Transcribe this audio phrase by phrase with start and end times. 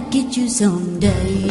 [0.00, 1.48] get you someday.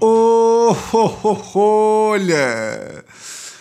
[0.00, 3.04] Oh, oh, oh, olha!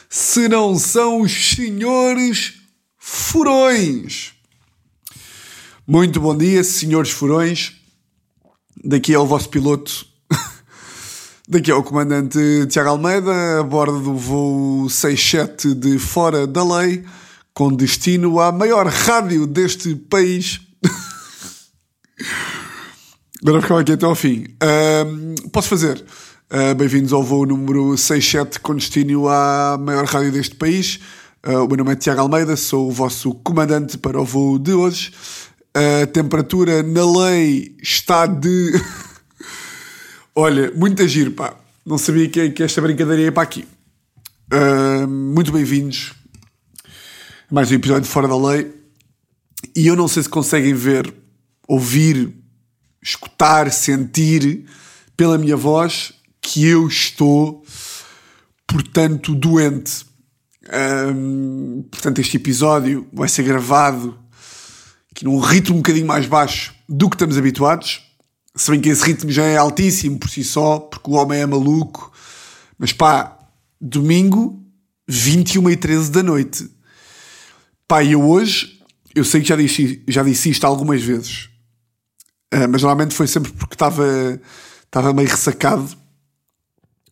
[0.10, 2.54] Se não são os senhores
[2.98, 4.34] furões.
[5.86, 7.74] Muito bom dia, senhores furões.
[8.84, 10.06] Daqui é o vosso piloto.
[11.48, 17.04] Daqui é o comandante Tiago Almeida, a bordo do voo 67 de Fora da Lei,
[17.54, 20.62] com destino à maior rádio deste país.
[23.42, 24.48] Agora ficava aqui até ao fim.
[24.62, 26.04] Ahm, posso fazer?
[26.50, 31.00] Ah, Bem-vindos ao voo número 67 com destino à maior rádio deste país.
[31.42, 34.74] Ah, o meu nome é Tiago Almeida, sou o vosso comandante para o voo de
[34.74, 35.14] hoje.
[35.74, 38.74] A temperatura na lei está de.
[40.36, 41.56] Olha, muito giro, pá.
[41.86, 43.66] Não sabia que, que esta brincadeira ia para aqui.
[45.08, 46.14] Muito bem-vindos
[47.52, 48.72] mais um episódio de Fora da Lei.
[49.76, 51.12] E eu não sei se conseguem ver,
[51.68, 52.32] ouvir,
[53.02, 54.66] escutar, sentir
[55.16, 57.64] pela minha voz que eu estou,
[58.66, 60.06] portanto, doente.
[61.92, 64.18] Portanto, este episódio vai ser gravado
[65.12, 68.02] aqui num ritmo um bocadinho mais baixo do que estamos habituados.
[68.56, 71.46] Se bem que esse ritmo já é altíssimo por si só, porque o homem é
[71.46, 72.12] maluco.
[72.78, 73.38] Mas pá,
[73.80, 74.64] domingo,
[75.08, 76.70] 21 e 13 da noite.
[77.88, 78.80] Pá, eu hoje,
[79.16, 81.50] eu sei que já disse, já disse isto algumas vezes,
[82.52, 84.40] ah, mas normalmente foi sempre porque estava
[84.86, 85.90] estava meio ressacado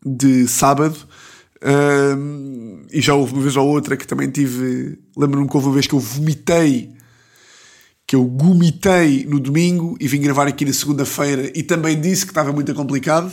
[0.06, 0.98] de sábado.
[1.62, 2.16] ah,
[2.92, 4.98] e já houve uma vez ou outra que também tive.
[5.16, 6.94] Lembro-me que houve uma vez que eu vomitei,
[8.06, 12.32] que eu gomitei no domingo e vim gravar aqui na segunda-feira e também disse que
[12.32, 13.32] estava muito complicado.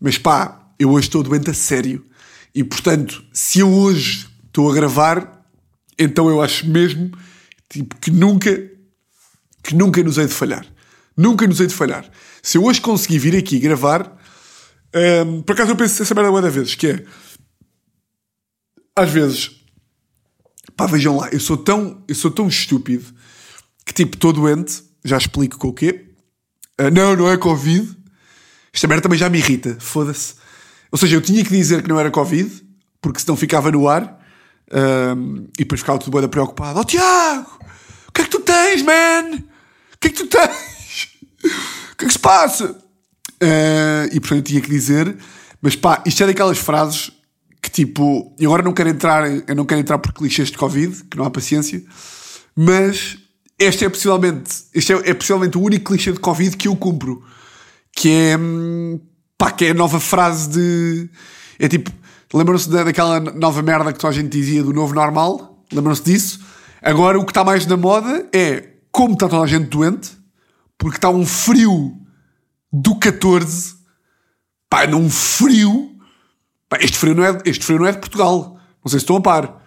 [0.00, 2.04] Mas pá, eu hoje estou doente a sério.
[2.54, 5.44] E portanto, se eu hoje estou a gravar,
[5.98, 7.10] então eu acho mesmo
[7.68, 8.70] tipo, que nunca,
[9.62, 10.64] que nunca nos hei de falhar.
[11.16, 12.08] Nunca nos hei de falhar.
[12.42, 14.16] Se eu hoje conseguir vir aqui gravar,
[15.26, 17.04] hum, por acaso eu penso essa merda da vezes, que é
[18.96, 19.50] às vezes,
[20.76, 23.04] pá, vejam lá, eu sou tão, eu sou tão estúpido
[23.84, 26.12] que tipo, estou doente, já explico com o quê.
[26.78, 27.94] Ah, não, não é Covid.
[28.72, 30.34] Esta merda também já me irrita, foda-se.
[30.90, 32.50] Ou seja, eu tinha que dizer que não era Covid,
[33.00, 34.20] porque senão ficava no ar
[34.72, 36.78] ahm, e depois ficava tudo bem preocupado.
[36.78, 37.58] Oh Tiago,
[38.08, 39.36] o que é que tu tens, man?
[39.94, 40.73] O que é que tu tens?
[41.44, 42.76] O que é que se passa?
[43.40, 45.16] Ah, e portanto eu tinha que dizer,
[45.60, 47.10] mas pá, isto é daquelas frases
[47.60, 51.04] que tipo, e agora não quero entrar, eu não quero entrar por clichês de Covid,
[51.04, 51.82] que não há paciência,
[52.54, 53.16] mas
[53.58, 57.22] este é possivelmente, este é, é possivelmente o único clichê de Covid que eu cumpro,
[57.96, 59.00] que é, hum,
[59.38, 61.08] pá, que é a nova frase de,
[61.58, 61.90] é tipo,
[62.34, 65.64] lembram-se da- daquela nova merda que toda a gente dizia do novo normal?
[65.72, 66.40] Lembram-se disso?
[66.82, 70.10] Agora o que está mais na moda é, como está toda a gente doente,
[70.78, 71.96] porque está um frio
[72.72, 73.74] do 14,
[74.68, 75.94] pá, num frio,
[76.74, 78.58] Pá, este, frio não é, este frio não é de Portugal.
[78.84, 79.62] Não sei se estão a par.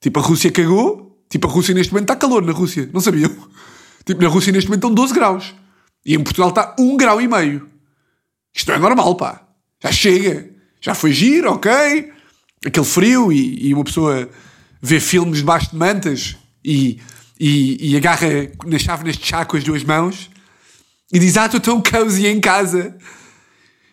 [0.00, 1.20] Tipo, a Rússia cagou.
[1.28, 2.88] Tipo, a Rússia neste momento está calor na Rússia.
[2.92, 3.30] Não sabiam?
[4.06, 5.54] Tipo, na Rússia neste momento estão 12 graus.
[6.04, 7.68] E em Portugal está 1 grau e meio.
[8.54, 9.42] Isto não é normal, pá.
[9.82, 10.48] Já chega.
[10.80, 12.12] Já foi giro, ok.
[12.64, 14.30] Aquele frio e, e uma pessoa
[14.80, 17.00] vê filmes debaixo de mantas e,
[17.40, 18.28] e, e agarra
[18.64, 20.30] na chave neste chá com as duas mãos
[21.12, 22.96] e diz, ah, estou tão cozy em casa.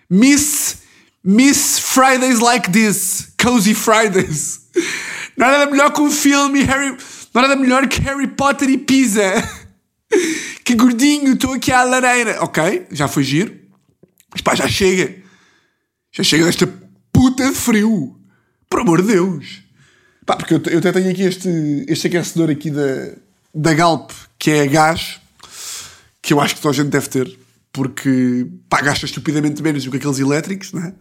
[0.10, 0.78] Miss,
[1.24, 3.34] Miss Fridays like this.
[3.42, 4.62] Cozy Fridays.
[5.38, 6.98] Não há nada melhor que um filme Harry.
[7.34, 9.22] Não há nada melhor que Harry Potter e Pisa.
[10.64, 12.42] Que gordinho, estou aqui à lareira.
[12.42, 13.60] Ok, já foi giro.
[14.32, 15.16] Mas pá, já chega.
[16.12, 16.72] Já chega desta
[17.12, 18.16] puta de frio.
[18.70, 19.64] Por amor de Deus.
[20.26, 23.16] Pá, porque eu, eu até tenho aqui este, este aquecedor aqui da,
[23.54, 25.20] da Galp, que é a gás,
[26.24, 27.38] que eu acho que toda a gente deve ter,
[27.74, 30.94] porque pá, gasta estupidamente menos do que aqueles elétricos, não é?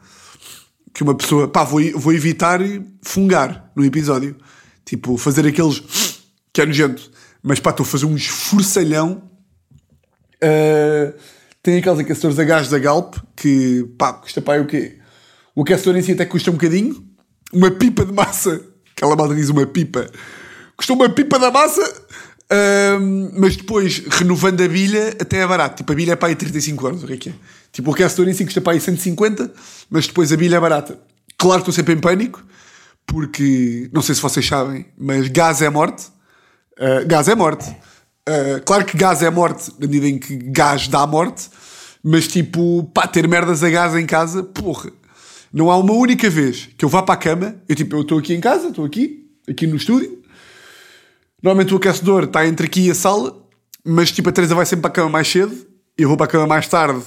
[0.93, 2.59] Que uma pessoa, pá, vou, vou evitar
[3.01, 4.37] fungar no episódio.
[4.85, 5.81] Tipo, fazer aqueles
[6.53, 7.09] que é nojento.
[7.41, 9.31] Mas pá, estou a fazer um esforçalhão.
[10.43, 11.15] Uh,
[11.63, 14.99] tem aqueles aquecedores a gás da Galp que, pá, custa pá, é o quê?
[15.55, 17.07] O aquecedor em si até custa um bocadinho.
[17.53, 18.61] Uma pipa de massa,
[18.97, 20.11] aquela malta diz uma pipa,
[20.77, 21.83] custa uma pipa da massa,
[22.53, 25.77] ahm, mas depois, renovando a bilha, até é barato.
[25.77, 27.35] Tipo, a bilha é para aí 35 euros, o que é que é?
[27.73, 29.53] Tipo, o aquecedor em si custa para aí 150,
[29.91, 30.99] mas depois a bilha é barata.
[31.39, 32.45] Claro que estou sempre em pânico,
[33.07, 36.07] porque, não sei se vocês sabem, mas gás é morte.
[36.79, 37.69] Uh, gás é morte.
[38.29, 41.49] Uh, claro que gás é morte, na medida em que gás dá morte,
[42.03, 44.91] mas tipo, pá, ter merdas a gás em casa, porra.
[45.53, 48.19] Não há uma única vez que eu vá para a cama, eu tipo, eu estou
[48.19, 50.22] aqui em casa, estou aqui, aqui no estúdio.
[51.43, 53.37] Normalmente o aquecedor está entre aqui e a sala,
[53.85, 55.55] mas tipo, a Teresa vai sempre para a cama mais cedo,
[55.99, 57.03] eu vou para a cama mais tarde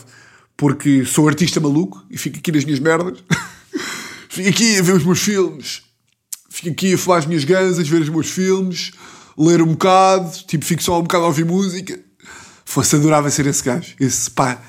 [0.57, 3.23] porque sou artista maluco e fico aqui nas minhas merdas.
[4.29, 5.83] fico aqui a ver os meus filmes,
[6.49, 8.91] fico aqui a falar as minhas gansas, ver os meus filmes,
[9.37, 11.99] ler um bocado, tipo, fico só um bocado a ouvir música.
[12.63, 13.95] Fosse, adorava ser esse gajo.
[13.99, 14.61] Esse pá,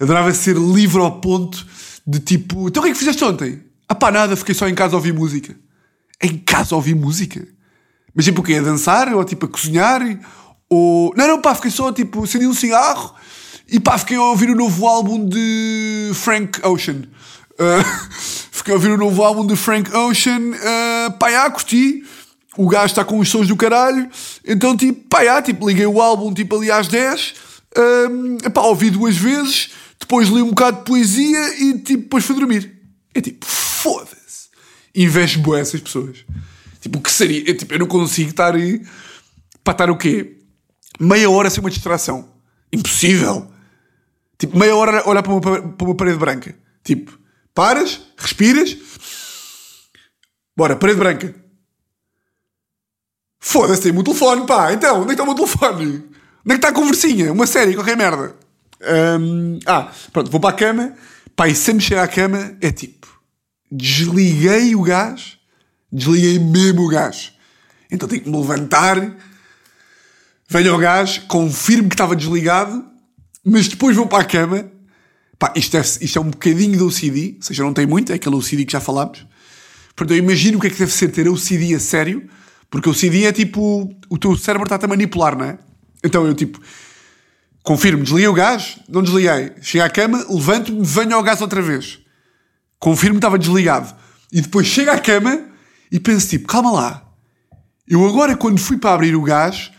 [0.00, 1.66] adorava ser livre ao ponto
[2.06, 3.62] de tipo, então o que é que fizeste ontem?
[3.88, 5.56] Ah pá, nada, fiquei só em casa a ouvir música.
[6.22, 7.46] Em casa a ouvir música?
[8.14, 8.54] Mas tipo o quê?
[8.54, 9.12] A dançar?
[9.12, 10.00] Ou tipo a cozinhar?
[10.68, 11.12] Ou...
[11.16, 13.14] Não, não, pá, fiquei só tipo, acendi um cigarro
[13.68, 17.04] e pá, fiquei a ouvir o novo álbum de Frank Ocean.
[17.52, 17.84] Uh,
[18.52, 20.40] fiquei a ouvir o novo álbum de Frank Ocean.
[20.40, 22.04] Uh, pá, já, curti.
[22.56, 24.08] O gajo está com os sons do caralho.
[24.46, 27.34] Então, tipo, pá, já, tipo, liguei o álbum tipo ali às 10.
[27.76, 29.70] Uh, pá, ouvi duas vezes.
[29.98, 32.70] Depois li um bocado de poesia e tipo, depois fui dormir.
[33.14, 34.48] É tipo, foda-se.
[34.94, 36.24] Invejo boas essas pessoas.
[36.84, 37.48] Tipo, o que seria?
[37.48, 38.86] Eu, tipo, eu não consigo estar aí
[39.64, 40.36] para estar o quê?
[41.00, 42.28] Meia hora sem uma distração.
[42.70, 43.50] Impossível.
[44.38, 46.54] Tipo, meia hora olhar para uma, para uma parede branca.
[46.84, 47.18] Tipo,
[47.54, 48.76] paras, respiras.
[50.54, 51.34] Bora, parede branca.
[53.40, 54.70] Foda-se, tem o meu telefone, pá.
[54.74, 55.86] Então, onde é que está o meu telefone?
[55.86, 56.04] Onde
[56.48, 57.32] é que está a conversinha?
[57.32, 58.36] Uma série, qualquer merda.
[59.18, 60.94] Um, ah, pronto, vou para a cama.
[61.34, 63.08] Pá, e sempre chegar à cama é tipo,
[63.72, 65.38] desliguei o gás,
[65.94, 67.32] desliguei mesmo o gás.
[67.90, 69.16] Então tenho que me levantar,
[70.48, 72.84] venho ao gás, confirmo que estava desligado,
[73.44, 74.68] mas depois vou para a cama.
[75.38, 78.16] Pá, isto é, isto é um bocadinho do OCD, ou seja, não tem muito, é
[78.16, 79.24] aquele OCD que já falámos.
[79.94, 82.28] Portanto, eu imagino o que é que deve ser ter OCD a sério,
[82.68, 85.58] porque OCD é tipo, o teu cérebro está-te a manipular, não é?
[86.02, 86.60] Então eu tipo,
[87.62, 89.52] confirmo, desliguei o gás, não desliguei.
[89.62, 92.00] Chego à cama, levanto-me, venho ao gás outra vez.
[92.80, 93.94] Confirmo estava desligado.
[94.32, 95.53] E depois chego à cama
[95.90, 97.04] e penso tipo, calma lá.
[97.86, 99.70] Eu agora, quando fui para abrir o gás,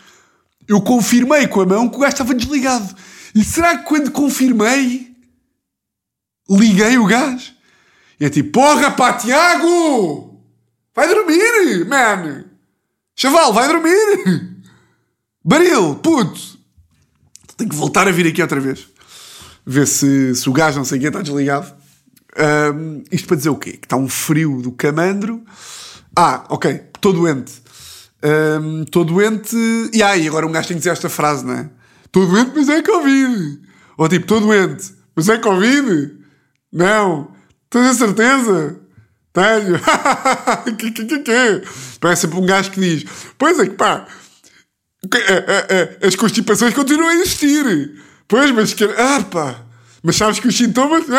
[0.68, 2.96] eu confirmei com a mão que o gás estava desligado.
[3.34, 5.16] E será que quando confirmei,
[6.50, 7.54] liguei o gás?
[8.19, 10.42] E é tipo, porra pá, Tiago!
[10.96, 12.46] Vai dormir, man!
[13.16, 14.56] Chaval, vai dormir!
[15.44, 16.56] Baril, puto!
[17.57, 18.88] Tenho que voltar a vir aqui outra vez.
[19.66, 21.74] Ver se, se o gás não sei o que está desligado.
[22.74, 23.74] Um, isto para dizer o quê?
[23.74, 25.44] Que está um frio do camandro.
[26.15, 27.62] Ah, ok, estou doente.
[28.85, 29.56] Estou um, doente.
[29.94, 31.69] E aí, agora um gajo tem que dizer esta frase, não é?
[32.06, 33.59] Estou doente, mas é Covid.
[33.97, 36.17] Ou tipo, estou doente, mas é Covid.
[36.71, 37.31] Não.
[37.69, 38.79] Tens a certeza?
[39.33, 39.77] Tenho.
[40.77, 41.62] que, que, que, que?
[42.00, 43.03] Parece sempre um gajo que diz:
[43.38, 44.07] Pois é que pá,
[46.01, 48.01] as constipações continuam a existir.
[48.27, 48.85] Pois, mas que.
[48.85, 49.57] Ah, pá.
[50.01, 51.03] Mas sabes que os sintomas.
[51.03, 51.18] Estou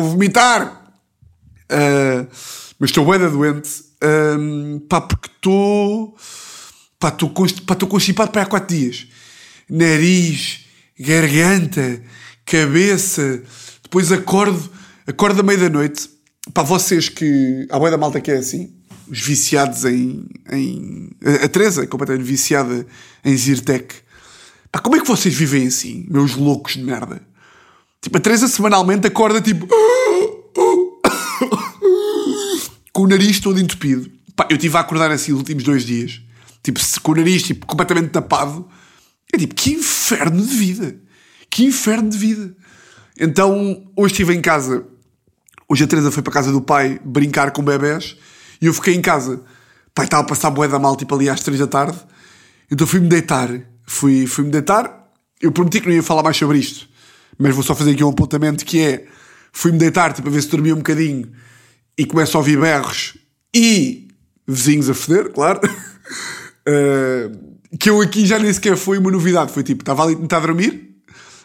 [0.00, 0.82] a vomitar.
[1.70, 2.26] Uh,
[2.78, 3.84] mas estou bem doente.
[4.02, 6.16] Um, pá, porque estou.
[6.98, 9.06] Pá, estou constipado para há 4 dias.
[9.68, 10.64] Nariz,
[10.98, 12.02] garganta,
[12.46, 13.42] cabeça.
[13.82, 14.70] Depois acordo,
[15.06, 16.08] acordo à meia da noite.
[16.54, 17.66] Para vocês que.
[17.70, 18.72] Há boia da malta que é assim.
[19.08, 20.26] Os viciados em.
[20.52, 21.10] em
[21.42, 22.86] a Teresa completamente viciada
[23.24, 23.94] em Zyrtec.
[24.70, 27.20] Pá, como é que vocês vivem assim, meus loucos de merda?
[28.00, 29.66] Tipo, a Teresa semanalmente acorda tipo.
[32.98, 34.10] Com o nariz todo entupido.
[34.34, 36.20] Pá, eu estive a acordar assim os últimos dois dias
[36.64, 38.68] tipo, com o nariz tipo, completamente tapado.
[39.32, 40.96] É tipo, que inferno de vida!
[41.48, 42.56] Que inferno de vida!
[43.20, 44.84] Então, hoje estive em casa.
[45.68, 48.16] Hoje a Teresa foi para a casa do pai brincar com bebés
[48.60, 49.44] e eu fiquei em casa.
[49.94, 51.96] Pai estava a passar boeda da mal, tipo ali às três da tarde.
[52.68, 53.48] Então fui-me deitar.
[53.86, 55.08] Fui-me fui deitar.
[55.40, 56.88] Eu prometi que não ia falar mais sobre isto.
[57.38, 59.06] Mas vou só fazer aqui um apontamento que é...
[59.52, 61.30] Fui-me deitar, tipo, a ver se dormia um bocadinho.
[61.98, 63.18] E começo a ouvir berros.
[63.52, 64.08] E
[64.46, 65.60] vizinhos a foder, claro.
[66.66, 69.52] Uh, que eu aqui já nem sequer foi uma novidade.
[69.52, 70.88] Foi tipo, estava ali a tentar dormir.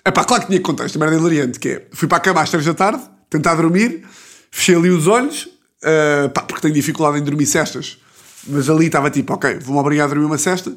[0.05, 2.49] É pá, claro que tinha contexto, merda hilariante, que é, fui para a cama às
[2.49, 4.03] 3 da tarde, tentar dormir,
[4.51, 7.97] fechei ali os olhos, uh, pá, porque tenho dificuldade em dormir cestas.
[8.45, 10.75] Mas ali estava tipo, ok, vou-me obrigar a dormir uma cesta.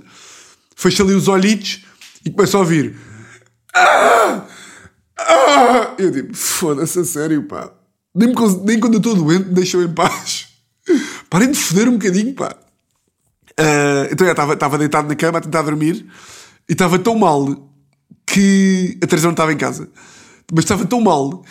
[0.77, 1.85] Fechei ali os olhitos
[2.25, 2.97] e começo a ouvir.
[3.75, 4.47] Ah!
[5.19, 5.95] Ah!
[5.99, 7.73] Eu tipo, foda-se, a sério, pá.
[8.17, 8.33] Nem,
[8.65, 10.49] nem quando eu estou doente me deixam em paz.
[11.29, 12.57] Parem de foder um bocadinho, pá.
[13.59, 16.07] Uh, então eu estava deitado na cama a tentar dormir
[16.69, 17.71] e estava tão mal
[18.27, 19.89] que a Teresa não estava em casa,
[20.53, 21.43] mas estava tão mal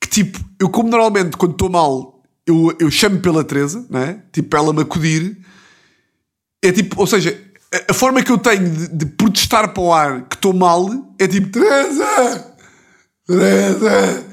[0.00, 4.20] que tipo, eu como normalmente quando estou mal eu, eu chamo pela Teresa, né?
[4.32, 5.38] tipo para ela me acudir,
[6.62, 7.40] é tipo, ou seja,
[7.72, 10.88] a, a forma que eu tenho de, de, protestar para o ar que estou mal
[11.18, 12.56] é tipo Teresa,
[13.26, 14.24] Teresa,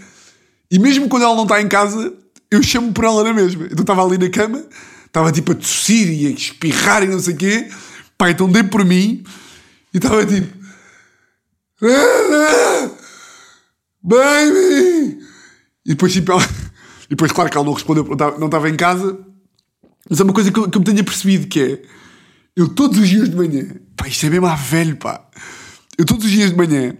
[0.71, 2.13] e mesmo quando ela não está em casa,
[2.49, 3.65] eu chamo por ela na mesma.
[3.65, 4.63] Então estava ali na cama
[5.11, 7.69] estava tipo a tossir e a espirrar e não sei o quê.
[8.17, 9.23] Pá, então dei por mim
[9.93, 10.57] e estava tipo.
[14.01, 15.19] Baby!
[15.85, 16.41] E depois, tipo, ela...
[17.05, 18.03] e depois, claro que ela não respondeu
[18.39, 19.19] não estava em casa.
[20.09, 21.81] Mas é uma coisa que eu, que eu me tenho percebido que é.
[22.55, 23.67] Eu todos os dias de manhã.
[23.95, 25.27] Pá, isto é mesmo a velho, pá.
[25.97, 26.95] Eu todos os dias de manhã.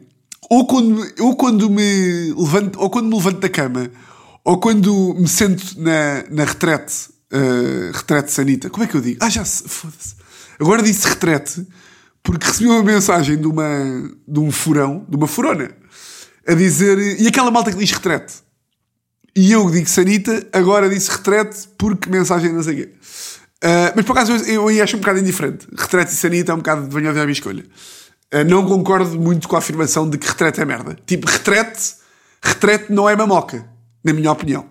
[0.51, 3.89] Ou quando, ou quando me levanto, ou quando me levanto da cama,
[4.43, 8.70] ou quando me sento na, na retrete, uh, retrete sanita.
[8.70, 9.17] Como é que eu digo?
[9.22, 9.63] Ah, já se.
[9.65, 10.13] Foda-se.
[10.60, 11.65] Agora disse retrete
[12.22, 15.72] porque recebi uma mensagem de, uma, de um furão, de uma furona,
[16.46, 17.00] a dizer.
[17.22, 18.34] E aquela malta que diz retrete.
[19.34, 22.93] E eu digo sanita, agora disse retrete porque mensagem não sei o quê.
[23.63, 25.65] Uh, mas por acaso eu, eu acho um bocado indiferente.
[25.77, 27.63] Retrete e sanita é um bocado de venha a minha escolha.
[28.34, 30.98] Uh, não concordo muito com a afirmação de que retrete é merda.
[31.06, 31.96] Tipo, retrete,
[32.42, 33.68] retrete não é mamoca,
[34.04, 34.66] na minha opinião.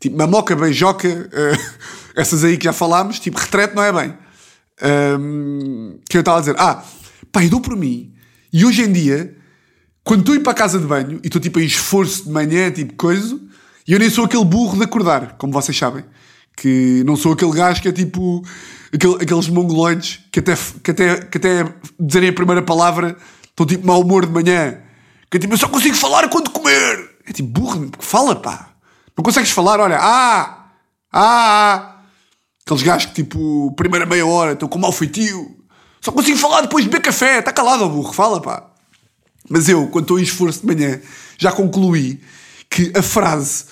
[0.00, 1.74] Tipo, mamoca, beijoca, uh,
[2.16, 4.18] essas aí que já falámos, tipo, retrete não é bem.
[5.20, 6.82] Um, que eu estava a dizer, ah,
[7.42, 8.12] eu dou por mim.
[8.52, 9.36] E hoje em dia,
[10.04, 12.30] quando estou a ir para a casa de banho e estou tipo em esforço de
[12.30, 13.40] manhã, tipo coisa,
[13.86, 16.04] e eu nem sou aquele burro de acordar, como vocês sabem.
[16.56, 18.42] Que não sou aquele gajo que é tipo
[18.92, 23.16] aquele, aqueles mongoloides que até, que, até, que até dizerem a primeira palavra
[23.50, 24.78] estão tipo mau humor de manhã.
[25.30, 27.10] Que é tipo, eu só consigo falar quando comer.
[27.26, 28.70] É tipo burro, fala pá.
[29.16, 30.70] Não consegues falar, olha, ah,
[31.12, 31.94] ah, ah.
[32.64, 35.56] Aqueles gajos que, tipo, primeira meia hora estão com mau feitio.
[36.00, 37.38] Só consigo falar depois de beber café.
[37.38, 38.12] Está calado, burro.
[38.12, 38.70] Fala, pá.
[39.48, 41.00] Mas eu, quando estou em esforço de manhã,
[41.38, 42.20] já concluí
[42.70, 43.66] que a frase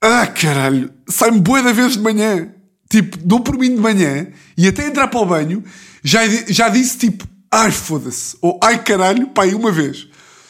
[0.00, 2.48] Ah, caralho, sai-me boa da vez de manhã.
[2.88, 5.62] Tipo, dou por mim de manhã e até entrar para o banho
[6.02, 8.36] já, já disse tipo Ai, foda-se.
[8.40, 10.06] Ou Ai, caralho, pá, uma vez.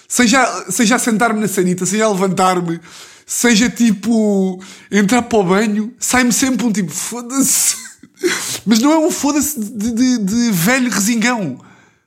[0.07, 2.81] Seja, seja sentar-me na sanita, seja levantar-me,
[3.25, 7.77] seja tipo entrar para o banho, sai-me sempre um tipo foda-se.
[8.67, 11.59] Mas não é um foda-se de, de, de, velho resingão.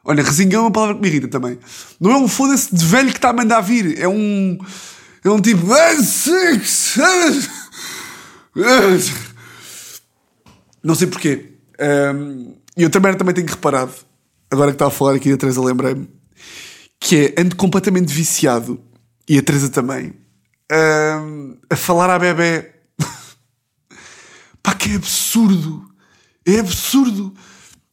[0.03, 1.57] Olha, resingão é uma palavra que me irrita também.
[1.99, 3.97] Não é um foda-se de velho que está a mandar vir.
[3.99, 4.59] É um.
[5.23, 5.65] É um tipo.
[10.83, 11.53] Não sei porquê.
[12.75, 13.93] E eu também, também tenho reparado,
[14.49, 16.09] agora que estava a falar aqui a Teresa, lembrei-me,
[16.99, 18.81] que é ando completamente viciado,
[19.29, 20.09] e a Teresa também,
[20.71, 22.71] uh, a falar à bebê.
[24.63, 25.87] Pá, que é absurdo.
[26.45, 27.33] É absurdo.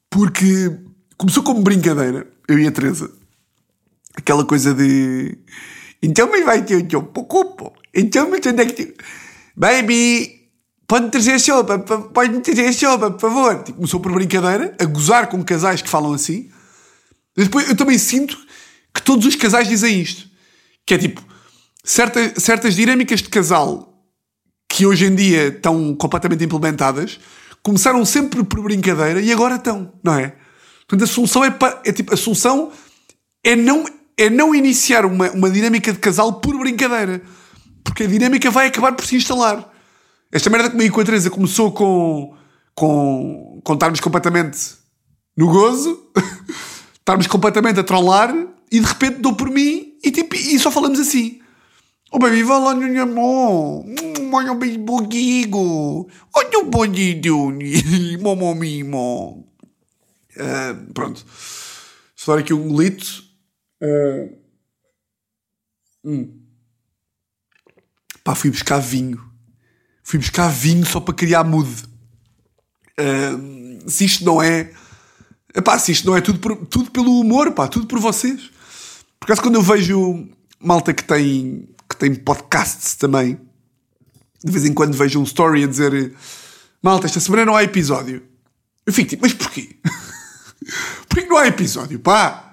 [0.08, 0.76] Porque
[1.16, 3.10] começou como brincadeira, eu e a Teresa.
[4.16, 5.38] Aquela coisa de.
[6.02, 7.72] Então, mas vai ter teu pouco.
[7.94, 8.94] Então, mas onde é que.
[9.56, 10.48] Baby,
[10.86, 13.64] pode-me trazer sopa, pode-me trazer sopa, por favor.
[13.74, 16.50] Começou por brincadeira, a gozar com casais que falam assim.
[17.36, 18.38] Depois eu também sinto
[18.94, 20.28] que todos os casais dizem isto.
[20.86, 21.22] Que é tipo,
[21.84, 23.88] certa, certas dinâmicas de casal
[24.68, 27.18] que hoje em dia estão completamente implementadas
[27.62, 30.34] começaram sempre por brincadeira e agora estão, não é?
[30.88, 31.54] Portanto, a solução é,
[31.84, 32.72] é tipo, a solução
[33.44, 33.84] é não,
[34.20, 37.22] é não iniciar uma, uma dinâmica de casal por brincadeira.
[37.82, 39.66] Porque a dinâmica vai acabar por se instalar.
[40.30, 42.36] Esta merda comigo com a Teresa começou com,
[42.74, 44.58] com, com estarmos completamente
[45.34, 45.98] no gozo,
[46.92, 48.34] estarmos completamente a trollar
[48.70, 51.40] e de repente dou por mim e, tipo, e só falamos assim.
[52.12, 53.86] Oh, baby, vai lá minha mão.
[54.32, 56.10] Olha o beijo contigo.
[56.34, 57.54] Olha o bonito.
[58.20, 59.46] Momo
[60.92, 61.24] pronto.
[62.26, 63.29] Dar aqui um golito.
[63.82, 64.36] Uh,
[66.04, 66.40] hum.
[68.22, 69.22] Pá, fui buscar vinho.
[70.02, 71.70] Fui buscar vinho só para criar mood.
[72.98, 74.72] Uh, se isto não é...
[75.80, 78.50] Se isto não é tudo, por, tudo pelo humor, pá, tudo por vocês.
[79.18, 80.28] Por acaso, quando eu vejo
[80.60, 83.38] malta que tem que tem podcasts também.
[84.42, 86.14] De vez em quando vejo um story a dizer
[86.80, 88.22] Malta, esta semana não há episódio.
[88.86, 89.76] Eu fico tipo, mas porquê?
[91.08, 91.98] porquê não há episódio?
[91.98, 92.49] Pá!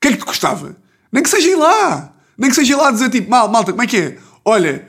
[0.00, 0.76] Que é que te gostava?
[1.12, 2.14] Nem que seja ir lá!
[2.38, 4.18] Nem que seja ir lá dizer tipo, mal, malta, como é que é?
[4.44, 4.86] Olha,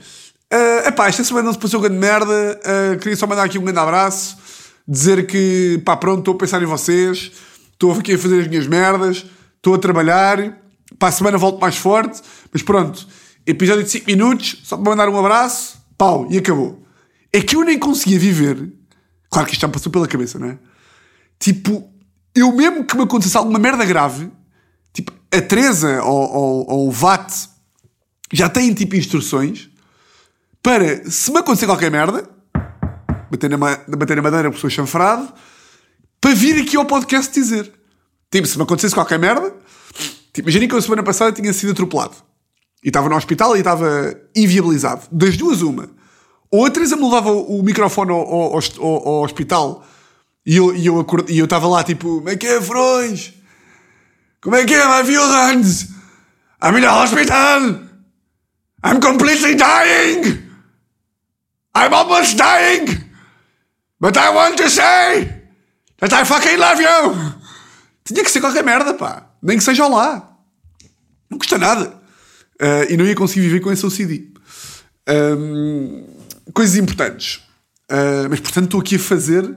[0.54, 3.64] uh, epá, esta semana não se passou grande merda, uh, queria só mandar aqui um
[3.64, 4.38] grande abraço,
[4.88, 7.32] dizer que, pá, pronto, estou a pensar em vocês,
[7.74, 9.26] estou aqui a fazer as minhas merdas,
[9.58, 10.62] estou a trabalhar,
[10.98, 12.22] para a semana volto mais forte,
[12.54, 13.06] mas pronto,
[13.46, 16.82] episódio de 5 minutos, só para mandar um abraço, pau, e acabou.
[17.34, 18.72] É que eu nem conseguia viver.
[19.30, 20.60] Claro que isto já me passou pela cabeça, não é?
[21.40, 21.90] Tipo,
[22.36, 24.32] eu mesmo que me acontecesse alguma merda grave,
[25.34, 27.32] a Teresa ou, ou, ou o VAT
[28.34, 29.70] já têm tipo instruções
[30.62, 32.30] para, se me acontecer qualquer merda,
[33.30, 35.32] bater na, bater na madeira por sua chanfrado,
[36.20, 37.72] para vir aqui ao podcast dizer.
[38.30, 39.54] Tipo, se me acontecesse qualquer merda,
[40.32, 42.16] tipo, imaginem que eu semana passada tinha sido atropelado.
[42.84, 45.04] E estava no hospital e estava inviabilizado.
[45.12, 45.90] Das duas, uma.
[46.50, 49.86] Ou a Teresa me levava o microfone ao, ao, ao, ao hospital
[50.46, 53.34] e eu estava eu, lá tipo: Como é que é, Frões?
[54.42, 55.88] Como é que é, my violence?
[56.64, 57.88] I'm in the hospital!
[58.84, 60.50] I'm completely dying!
[61.76, 62.88] I'm almost dying!
[64.00, 65.30] But I want to say
[66.00, 67.16] that I fucking love you!
[68.04, 69.30] Tinha que ser qualquer merda, pá.
[69.44, 70.36] Nem que seja lá.
[71.30, 72.02] Não custa nada.
[72.60, 74.28] Uh, e não ia conseguir viver com esse OCD.
[75.08, 76.04] Um,
[76.52, 77.44] coisas importantes.
[77.92, 79.56] Uh, mas, portanto, estou aqui a fazer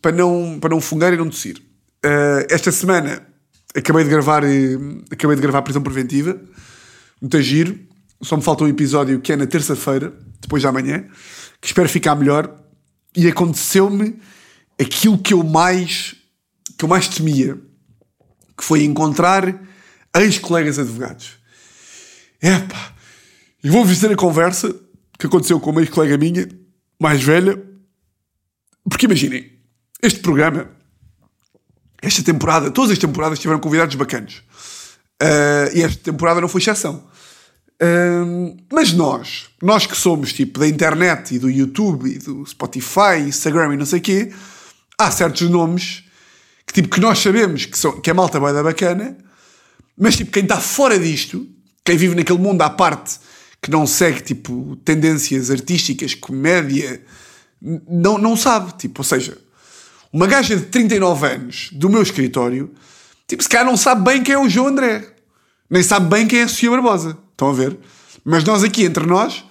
[0.00, 1.58] para não, para não fungar e não tossir.
[2.04, 3.29] Uh, esta semana
[3.74, 4.42] acabei de gravar
[5.10, 6.40] acabei de gravar Prisão Preventiva.
[7.20, 7.78] Muito giro.
[8.22, 11.06] Só me falta um episódio que é na terça-feira, depois de amanhã,
[11.60, 12.54] que espero ficar melhor.
[13.16, 14.18] E aconteceu-me
[14.78, 16.16] aquilo que eu mais
[16.76, 17.58] que eu mais temia,
[18.56, 19.60] que foi encontrar
[20.16, 21.32] ex-colegas advogados.
[22.40, 22.94] Epá,
[23.62, 24.74] e vou-vos dizer a conversa
[25.18, 26.48] que aconteceu com uma ex-colega minha,
[26.98, 27.62] mais velha,
[28.88, 29.52] porque imaginem,
[30.02, 30.70] este programa,
[32.02, 34.42] esta temporada, todas as temporadas tiveram convidados bacanos.
[35.22, 37.04] Uh, e esta temporada não foi exceção.
[37.82, 43.20] Uh, mas nós, nós que somos tipo da internet e do YouTube e do Spotify,
[43.26, 44.32] Instagram e não sei o quê,
[44.98, 46.04] há certos nomes
[46.66, 49.16] que, tipo, que nós sabemos que, são, que é malta vai da bacana,
[49.96, 51.46] mas tipo, quem está fora disto,
[51.84, 53.18] quem vive naquele mundo à parte,
[53.60, 57.02] que não segue tipo tendências artísticas, comédia,
[57.60, 58.72] não, não sabe.
[58.78, 59.36] Tipo, ou seja,
[60.12, 62.72] uma gaja de 39 anos do meu escritório,
[63.26, 65.04] tipo, se calhar não sabe bem quem é o João André,
[65.68, 67.16] nem sabe bem quem é a Sofia Barbosa.
[67.30, 67.78] Estão a ver?
[68.24, 69.44] Mas nós aqui, entre nós,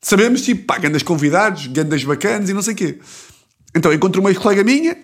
[0.00, 2.98] sabemos, tipo, pá, grandes convidados, grandes bacanas e não sei o quê.
[3.74, 4.96] Então encontro uma ex-colega minha.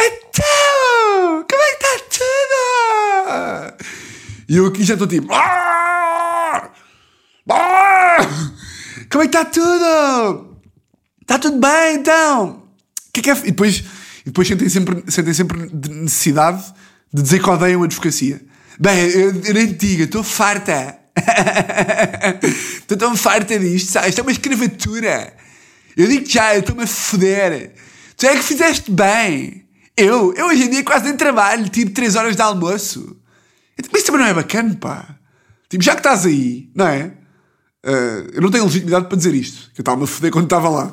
[0.00, 3.84] Então, como é que está tudo?
[4.48, 5.32] E eu aqui já estou tipo.
[5.32, 6.70] Ah!
[7.50, 8.18] Ah!
[9.10, 10.58] Como é que está tudo?
[11.20, 12.63] Está tudo bem então?
[13.14, 13.38] Que é que é?
[13.44, 13.84] E depois,
[14.20, 16.64] e depois sentem, sempre, sentem sempre necessidade
[17.12, 18.40] de dizer que odeiam a advocacia.
[18.78, 20.98] Bem, eu, eu nem te digo, estou farta.
[22.76, 24.08] Estou tão farta disto, sabe?
[24.08, 25.32] Isto é uma escravatura.
[25.96, 27.72] Eu digo já, eu estou-me a foder.
[28.16, 29.64] Tu é que fizeste bem.
[29.96, 33.16] Eu, eu hoje em dia quase nem trabalho, tipo 3 horas de almoço.
[33.92, 35.16] Mas isso também não é bacana, pá.
[35.68, 37.12] Tipo, já que estás aí, não é?
[37.86, 40.68] Uh, eu não tenho legitimidade para dizer isto, que eu estava-me a foder quando estava
[40.68, 40.92] lá.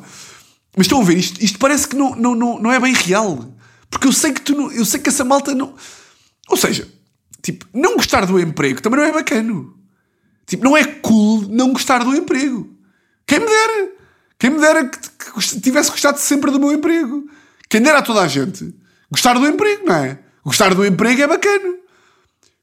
[0.75, 3.53] Mas estão a ver, isto, isto parece que não, não, não, não é bem real.
[3.89, 5.75] Porque eu sei que tu não, eu sei que essa malta não.
[6.49, 6.87] Ou seja,
[7.41, 9.77] tipo, não gostar do emprego também não é bacano.
[10.45, 12.69] Tipo, não é cool não gostar do emprego.
[13.27, 13.91] Quem me dera.
[14.39, 17.29] Quem me dera que, que tivesse gostado sempre do meu emprego.
[17.69, 18.73] Quem dera a toda a gente
[19.11, 20.19] gostar do emprego, não é?
[20.43, 21.75] Gostar do emprego é bacana.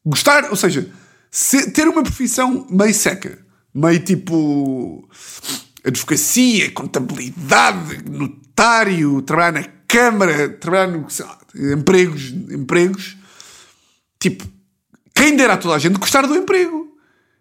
[0.04, 0.90] Gostar, ou seja,
[1.30, 3.38] se, ter uma profissão meio seca,
[3.74, 5.08] meio tipo
[5.88, 11.06] advocacia, contabilidade, notário, trabalhar na Câmara, trabalhar no.
[11.20, 11.38] Lá,
[11.72, 13.16] empregos, empregos.
[14.20, 14.44] Tipo,
[15.14, 16.86] quem dera a toda a gente gostar do emprego.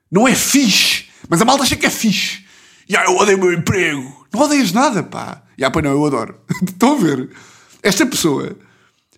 [0.10, 2.46] Não é fixe, mas a malta acha que é fixe.
[2.88, 4.26] E ah, eu odeio o meu emprego.
[4.34, 5.44] Não odeias nada, pá.
[5.58, 6.40] E ah, pois não, eu adoro.
[6.66, 7.30] Estão a ver?
[7.84, 8.58] Esta pessoa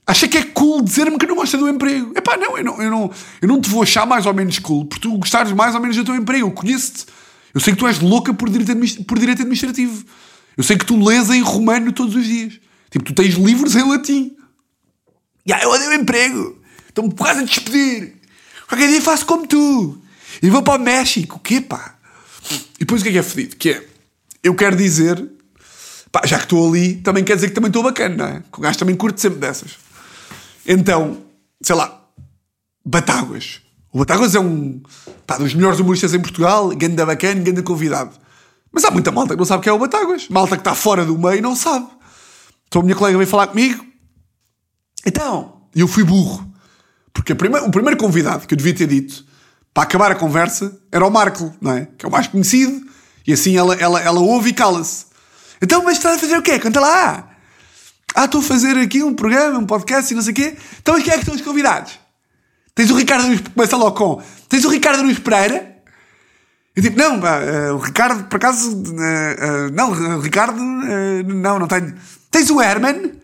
[0.07, 2.13] acha que é cool dizer-me que não gosta do emprego.
[2.15, 3.11] É pá, não eu, não, eu não,
[3.43, 5.95] eu não te vou achar mais ou menos cool porque tu gostares mais ou menos
[5.95, 6.47] do teu emprego.
[6.47, 7.05] Eu conheço-te
[7.53, 10.05] eu sei que tu és louca por direito, por direito administrativo.
[10.55, 12.59] Eu sei que tu lês em romano todos os dias.
[12.89, 14.35] Tipo, tu tens livros em latim.
[15.45, 16.61] E ah, eu odeio emprego.
[16.87, 18.15] Estou-me quase a despedir.
[18.67, 19.99] Qualquer dia faço como tu.
[20.41, 21.37] E vou para o México.
[21.37, 21.95] O quê, pá?
[22.75, 23.55] E depois o que é que é fedido?
[23.55, 23.87] Que é,
[24.43, 25.23] eu quero dizer,
[26.11, 28.43] pá, já que estou ali, também quer dizer que também estou bacana, não é?
[28.51, 29.77] Que o gajo também curte sempre dessas.
[30.65, 31.23] Então,
[31.61, 31.99] sei lá,
[32.85, 33.61] Batáguas.
[33.91, 34.81] O Batáguas é um
[35.25, 38.15] pá, dos melhores humoristas em Portugal, ganda bacana, ganda convidado.
[38.71, 40.27] Mas há muita malta que não sabe quem é o Batáguas.
[40.29, 41.87] Malta que está fora do meio não sabe.
[42.67, 43.83] Então a minha colega veio falar comigo.
[45.05, 46.47] Então, eu fui burro.
[47.11, 49.25] Porque o primeiro convidado que eu devia ter dito
[49.73, 51.87] para acabar a conversa era o Marco, não é?
[51.97, 52.87] Que é o mais conhecido.
[53.25, 55.05] E assim ela, ela, ela ouve e cala-se.
[55.61, 56.59] Então, mas estás a fazer o quê?
[56.59, 57.29] Conta lá.
[58.15, 60.57] Ah, estou a fazer aqui um programa, um podcast e não sei o quê.
[60.79, 61.99] Então, mas quem é que estão os convidados?
[62.75, 64.23] Tens o Ricardo Luís, começa logo com.
[64.47, 65.77] Tens o Ricardo Luís Pereira?
[66.75, 71.67] Eu tipo, não, uh, o Ricardo, por acaso, uh, uh, não, o Ricardo, não, não
[71.67, 71.93] tenho.
[72.31, 73.19] Tens o Herman?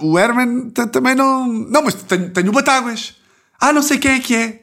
[0.00, 1.46] O Herman também não.
[1.46, 3.16] Não, mas tenho, tenho o Batáguas.
[3.60, 4.62] Ah, não sei quem é que é.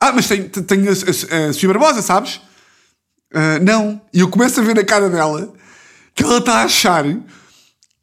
[0.00, 2.40] Ah, mas tenho, tenho a, a, a Sofia Barbosa, sabes?
[3.62, 4.00] não.
[4.14, 5.52] E eu começo a ver na cara dela
[6.14, 7.04] que ela está a achar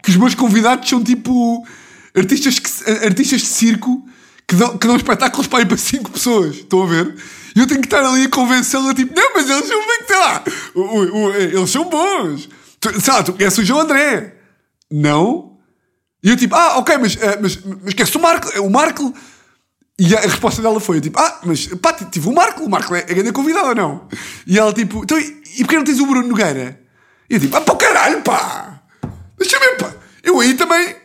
[0.03, 1.65] que os meus convidados são tipo
[2.15, 2.69] artistas, que,
[3.05, 4.03] artistas de circo
[4.47, 6.55] que dão, que dão espetáculos para ir para 5 pessoas.
[6.57, 7.15] Estão a ver?
[7.55, 10.17] E eu tenho que estar ali a convencê-la, tipo, não, mas eles são bem, sei
[10.17, 10.43] lá,
[10.75, 12.49] o, o, o, eles são bons.
[12.79, 14.35] Tu, sei lá, tu conheces o João André?
[14.91, 15.57] Não?
[16.21, 18.59] E eu tipo, ah, ok, mas, uh, mas, mas queres o Marco?
[18.61, 19.13] O Marco,
[19.97, 22.99] E a resposta dela foi tipo: Ah, mas pá, tive o Marco, o Marco é
[22.99, 24.07] a grande convidada ou não?
[24.45, 26.81] E ela tipo: Então, e, e porquê não tens o Bruno Nogueira?
[27.29, 28.81] E eu tipo: Ah, pá, caralho, pá!
[29.37, 29.93] Deixa ver, pá!
[30.23, 30.95] Eu aí também.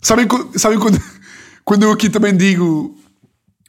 [0.00, 1.02] Sabem, sabem quando,
[1.68, 2.96] quando eu aqui também digo.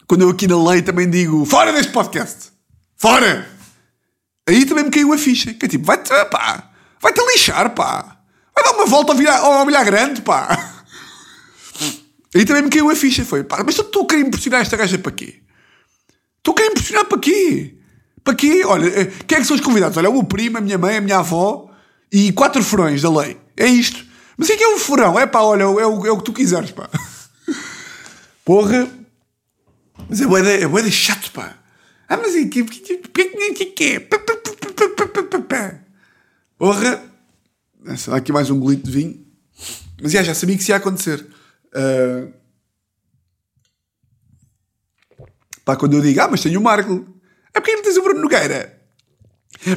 [0.07, 2.49] Quando eu aqui na lei também digo: Fora deste podcast!
[2.95, 3.45] Fora!
[4.47, 5.53] Aí também me caiu a ficha.
[5.53, 6.71] Que é tipo: Vai-te, pá!
[7.01, 8.21] Vai-te lixar, pá!
[8.55, 10.47] Vai dar uma volta ao bilhar, ao bilhar grande, pá!
[12.33, 13.25] Aí também me caiu a ficha.
[13.25, 15.41] Foi, pá, mas estou a querer impressionar esta gaja para quê?
[16.37, 17.75] Estou a querer impressionar para quê?
[18.23, 18.63] Para quê?
[18.65, 19.97] Olha, eh, quem é que são os convidados?
[19.97, 21.69] Olha, o meu primo, a minha mãe, a minha avó
[22.09, 23.37] e quatro furões da lei.
[23.57, 24.05] É isto.
[24.37, 25.19] Mas o que é um furão?
[25.19, 26.89] É pá, olha, é o, é o que tu quiseres, pá.
[28.49, 28.89] Porra.
[30.09, 31.55] Mas é boeda, é boeda chato, pá.
[32.07, 32.99] Ah, mas é que que
[36.57, 37.03] Porra.
[37.95, 39.23] Será aqui mais um golito de vinho?
[40.01, 41.23] Mas já, já sabia que isso ia acontecer.
[41.75, 42.33] Uh...
[45.63, 47.05] Pá, quando eu digo, ah, mas tenho o Marco.
[47.53, 48.81] É porque não tens o Bruno Nogueira.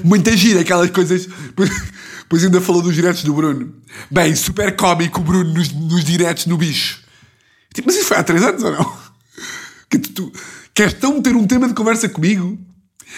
[0.03, 1.29] Muita gira, aquelas coisas.
[2.27, 3.83] Pois ainda falou dos diretos do Bruno.
[4.11, 7.02] Bem, super cómico o Bruno nos, nos diretos no bicho.
[7.73, 8.99] Tipo, mas isso foi há três anos ou não?
[9.89, 10.33] Que tu, tu
[10.75, 12.59] queres tão ter um tema de conversa comigo?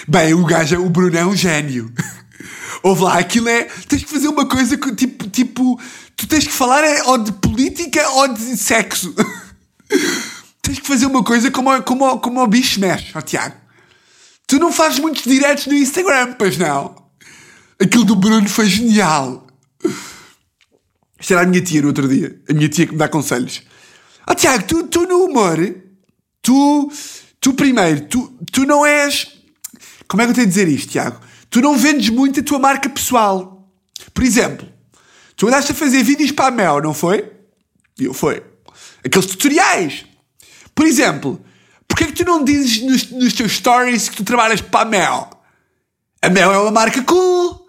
[0.09, 1.93] Bem, o gajo, o Bruno é um gênio.
[2.83, 3.65] Ouve lá, aquilo é.
[3.89, 5.81] Tens que fazer uma coisa que, tipo, tipo.
[6.17, 9.15] Tu tens que falar é ou de política ou de sexo.
[10.63, 13.57] tens que fazer uma coisa como, como, como o bicho mexe, ó Tiago.
[14.47, 16.95] Tu não fazes muitos diretos no Instagram, pois não?
[17.81, 19.47] Aquilo do Bruno foi genial.
[21.19, 22.39] Isto era a minha tia no outro dia.
[22.49, 23.63] A minha tia que me dá conselhos.
[24.29, 25.59] Oh, Tiago, tu, tu no humor,
[26.41, 26.91] tu,
[27.41, 29.29] tu primeiro, tu, tu não és.
[30.09, 31.21] Como é que eu tenho de dizer isto, Tiago?
[31.51, 33.69] Tu não vendes muito a tua marca pessoal.
[34.13, 34.67] Por exemplo,
[35.37, 37.31] tu andaste a fazer vídeos para a Mel, não foi?
[37.99, 38.43] Eu foi.
[39.05, 40.05] Aqueles tutoriais.
[40.75, 41.45] Por exemplo,
[41.87, 44.85] porquê é que tu não dizes nos, nos teus stories que tu trabalhas para a
[44.85, 45.31] Mel?
[46.21, 47.69] A Mel é uma marca cool.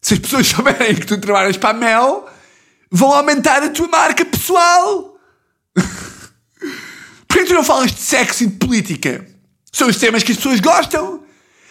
[0.00, 2.28] Se as pessoas souberem que tu trabalhas para a Mel,
[2.90, 5.07] vão aumentar a tua marca pessoal.
[7.48, 9.26] Tu não falas de sexo e de política?
[9.72, 11.24] São os temas que as pessoas gostam.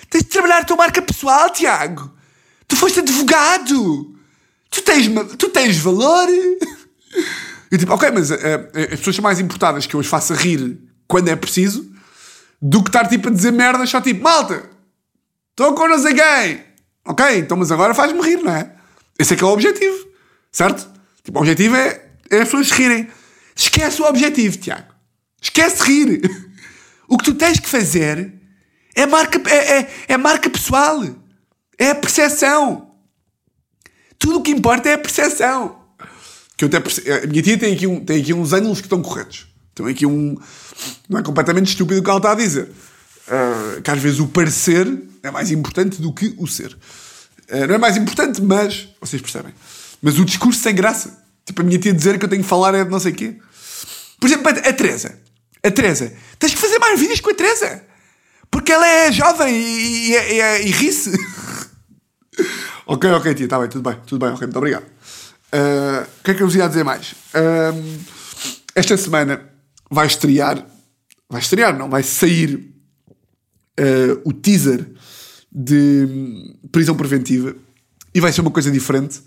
[0.10, 2.12] Tens de trabalhar a tua marca pessoal, Tiago.
[2.68, 4.16] Tu foste advogado.
[4.72, 6.28] Tu tens, tu tens valor.
[7.70, 8.36] Eu tipo, ok, mas uh,
[8.94, 11.86] as pessoas são mais importadas que eu as faça rir quando é preciso
[12.62, 14.63] do que estar tipo a dizer merda só tipo, malta,
[15.50, 16.63] estou com não sei quem.
[17.06, 18.72] Ok, então, mas agora faz-me rir, não é?
[19.20, 20.08] Esse é que é o objetivo,
[20.50, 20.90] certo?
[21.26, 23.10] Tipo, o objetivo é, é as pessoas rirem.
[23.54, 24.96] Esquece o objetivo, Tiago.
[25.41, 26.21] Esquece rir.
[27.08, 28.34] O que tu tens que fazer
[28.95, 31.04] é marca, é, é, é marca pessoal.
[31.78, 32.91] É a percepção.
[34.17, 35.80] Tudo o que importa é a percepção.
[36.58, 37.10] Que eu até perce...
[37.12, 39.47] A minha tia tem aqui, um, tem aqui uns ângulos que estão corretos.
[39.76, 40.36] Tem aqui um.
[41.08, 42.67] Não é completamente estúpido o que ela está a dizer.
[43.28, 44.88] Uh, que às vezes o parecer
[45.21, 46.73] é mais importante do que o ser.
[46.73, 48.89] Uh, não é mais importante, mas.
[49.00, 49.54] Vocês percebem.
[50.02, 51.23] Mas o discurso sem graça.
[51.45, 53.15] Tipo, a minha tia dizer que eu tenho que falar é de não sei o
[53.15, 53.38] quê.
[54.19, 55.19] Por exemplo, a Teresa.
[55.63, 56.13] A Teresa.
[56.39, 57.84] Tens que fazer mais vídeos com a Teresa.
[58.50, 61.12] Porque ela é jovem e, e, e, e ri-se.
[62.86, 64.86] ok, ok, tia, está bem, tudo bem, tudo bem, ok, muito obrigado.
[64.86, 67.12] Uh, o que é que eu vos ia dizer mais?
[67.12, 68.00] Uh,
[68.76, 69.41] esta semana
[69.89, 70.65] vai estrear,
[71.30, 72.74] vai estrear, não, vai sair
[73.80, 74.86] uh, o teaser
[75.52, 77.56] de prisão preventiva
[78.13, 79.22] e vai ser uma coisa diferente,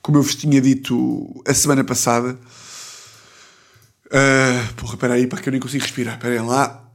[0.00, 2.38] como eu vos tinha dito a semana passada.
[4.08, 6.14] Uh, porra, espera aí, para que eu nem consigo respirar.
[6.14, 6.90] Espera lá.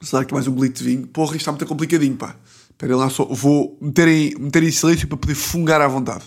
[0.00, 1.06] Será que mais um bolito de vinho?
[1.06, 2.36] Porra, isto está muito complicadinho, pá.
[2.70, 6.24] Espera lá, só vou meter em, meter em silêncio para poder fungar à vontade.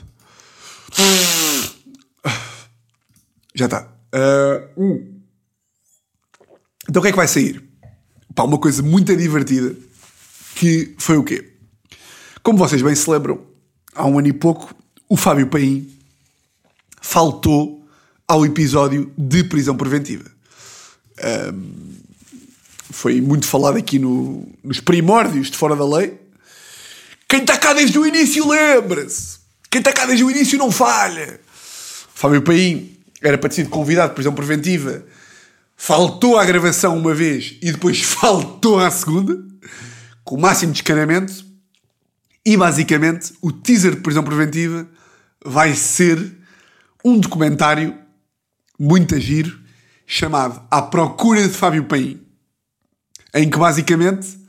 [3.56, 3.88] Já está.
[4.14, 5.20] Uh,
[6.90, 7.64] Então o que é que vai sair?
[8.34, 9.76] Pá, uma coisa muito divertida
[10.56, 11.54] que foi o quê?
[12.42, 13.46] Como vocês bem se lembram,
[13.94, 14.74] há um ano e pouco,
[15.08, 15.88] o Fábio Paim
[17.02, 17.79] faltou
[18.30, 20.24] ao episódio de prisão preventiva.
[21.52, 21.98] Um,
[22.92, 26.18] foi muito falado aqui no, nos primórdios de Fora da Lei.
[27.28, 29.40] Quem está cá desde o início lembra-se.
[29.70, 31.42] Quem está cá desde o início não falha.
[32.14, 35.04] Fábio Paim era para ter sido convidado de prisão preventiva
[35.82, 39.42] faltou à gravação uma vez e depois faltou à segunda,
[40.26, 41.48] com o máximo descaramento.
[42.46, 44.88] E basicamente o teaser de prisão preventiva
[45.44, 46.38] vai ser
[47.04, 47.96] um documentário
[48.80, 49.60] muito a giro
[50.08, 52.22] chamado À Procura de Fábio Paim,
[53.34, 54.40] em que basicamente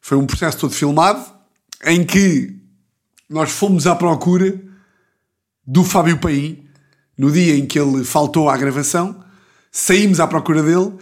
[0.00, 1.24] foi um processo todo filmado
[1.84, 2.56] em que
[3.28, 4.58] nós fomos à procura
[5.66, 6.64] do Fábio Paim
[7.18, 9.24] no dia em que ele faltou à gravação
[9.70, 10.92] saímos à procura dele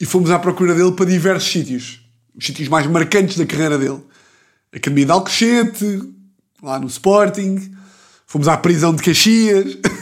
[0.00, 2.00] e fomos à procura dele para diversos sítios.
[2.34, 4.02] Os sítios mais marcantes da carreira dele.
[4.72, 6.02] Academia de Alcochete,
[6.62, 7.74] lá no Sporting,
[8.26, 9.78] fomos à prisão de Caxias.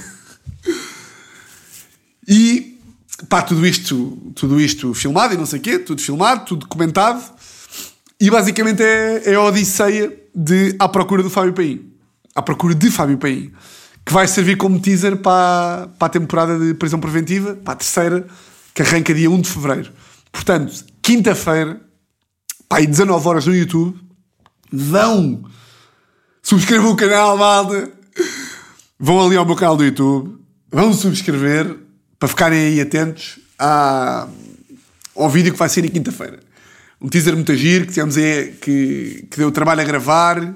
[2.27, 2.79] e
[3.29, 7.23] pá, tudo isto, tudo isto filmado e não sei o quê, tudo filmado, tudo documentado.
[8.21, 11.93] E basicamente é, é a odisseia de À Procura do Fábio Paim.
[12.35, 13.53] À Procura de Fábio Paim.
[14.05, 18.27] Que vai servir como teaser para, para a temporada de prisão preventiva, para a terceira,
[18.73, 19.93] que arranca dia 1 de fevereiro.
[20.31, 21.81] Portanto, quinta-feira,
[22.69, 23.99] pá, e 19 horas no YouTube,
[24.71, 25.45] vão
[26.43, 27.91] subscrevam o canal, malta.
[28.99, 30.39] Vão ali ao meu canal do YouTube,
[30.71, 31.84] vão subscrever
[32.25, 34.27] para ficarem aí atentos à,
[35.15, 36.41] ao vídeo que vai ser na quinta-feira.
[36.99, 40.55] Um teaser muito giro que tivemos aí, que, que deu trabalho a gravar,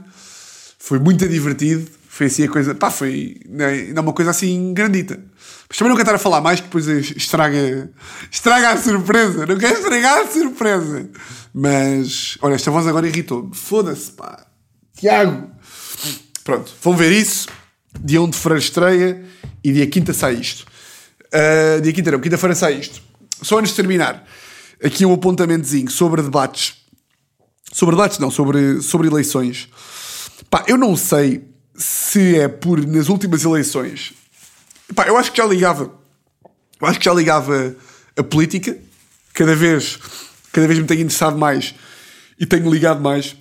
[0.79, 1.87] foi muito divertido.
[2.09, 5.21] Foi assim a coisa, pá, foi ainda uma coisa assim grandita.
[5.69, 7.91] Mas também não quero estar a falar mais, que depois estraga,
[8.31, 9.45] estraga a surpresa.
[9.45, 11.11] Não quero estragar a surpresa.
[11.53, 13.55] Mas, olha, esta voz agora irritou-me.
[13.55, 14.47] Foda-se, pá.
[14.99, 15.51] Tiago.
[16.45, 17.47] Pronto, vão ver isso.
[18.01, 19.25] Dia 1 de fevereiro estreia
[19.63, 20.68] e dia quinta sai isto.
[21.33, 23.03] Uh, dia quinta não, quinta-feira sai isto.
[23.43, 24.27] Só antes de terminar,
[24.83, 26.77] aqui um apontamentozinho sobre debates.
[27.73, 29.69] Sobre debates, não, sobre, sobre eleições.
[30.51, 34.15] Pá, eu não sei se é por nas últimas eleições.
[34.95, 35.93] Pá, eu acho que já ligava.
[36.81, 37.77] Eu acho que já ligava
[38.17, 38.77] a política.
[39.35, 39.99] Cada vez,
[40.53, 41.75] cada vez me tenho interessado mais
[42.41, 43.37] e tenho ligado mais.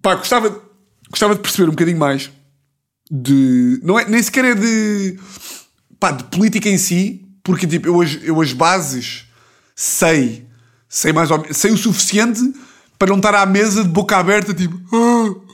[0.00, 0.62] Pá, gostava,
[1.08, 2.30] gostava de perceber um bocadinho mais
[3.10, 3.80] de.
[3.82, 5.18] Não é, nem sequer é de.
[5.98, 9.24] Pá, de política em si, porque tipo, eu, as, eu as bases
[9.74, 10.46] sei,
[10.88, 12.40] sei mais ou sei o suficiente
[12.98, 14.78] para não estar à mesa de boca aberta, tipo.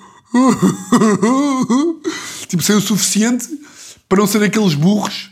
[2.47, 3.49] tipo, sei o suficiente
[4.09, 5.31] para não ser aqueles burros,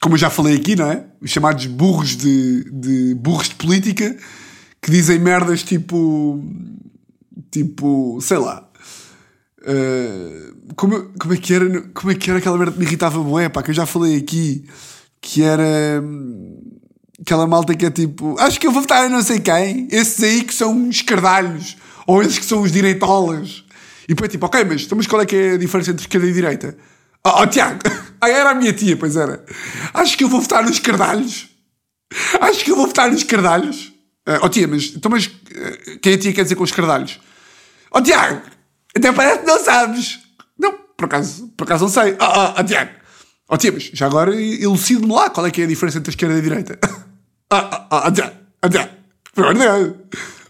[0.00, 1.04] como eu já falei aqui, não é?
[1.20, 4.16] Os chamados burros de, de burros de política
[4.82, 6.44] que dizem merdas tipo.
[7.50, 8.68] Tipo, sei lá.
[9.62, 13.18] Uh, como, como, é que era, como é que era aquela merda que me irritava
[13.20, 14.64] bué, pá, que eu já falei aqui,
[15.26, 16.78] que era hum,
[17.20, 20.22] aquela malta que é tipo, acho que eu vou votar a não sei quem, esses
[20.22, 23.64] aí que são os cardalhos, ou esses que são os direitolas.
[24.04, 26.28] E depois tipo, ok, mas, então, mas qual é que é a diferença entre esquerda
[26.28, 26.78] e direita?
[27.24, 27.80] Oh, oh Tiago,
[28.20, 29.44] ah, era a minha tia, pois era.
[29.92, 31.48] Acho que eu vou votar nos cardalhos.
[32.40, 33.92] Acho que eu vou votar nos cardalhos.
[34.28, 37.18] Uh, oh tia, mas, então, mas uh, quem a tia quer dizer com os cardalhos?
[37.90, 38.42] Oh Tiago,
[38.96, 40.20] até parece que não sabes.
[40.56, 42.12] Não, por acaso, por acaso não sei.
[42.12, 43.05] Oh, oh, oh Tiago.
[43.48, 46.12] Oh tia, mas já agora elucido-me lá qual é que é a diferença entre a
[46.12, 46.78] esquerda e a direita.
[47.48, 48.90] Ah, oh, oh, oh, Tiago, oh, Tiago.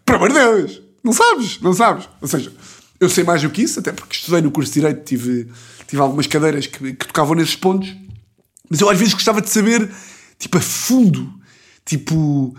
[0.02, 0.80] Por amor de Deus.
[1.04, 2.08] Não sabes, não sabes.
[2.22, 2.50] Ou seja,
[2.98, 5.46] eu sei mais do que isso, até porque estudei no curso de Direito, tive,
[5.86, 7.94] tive algumas cadeiras que, que tocavam nesses pontos,
[8.70, 9.90] mas eu às vezes gostava de saber,
[10.38, 11.32] tipo, a fundo,
[11.84, 12.56] tipo,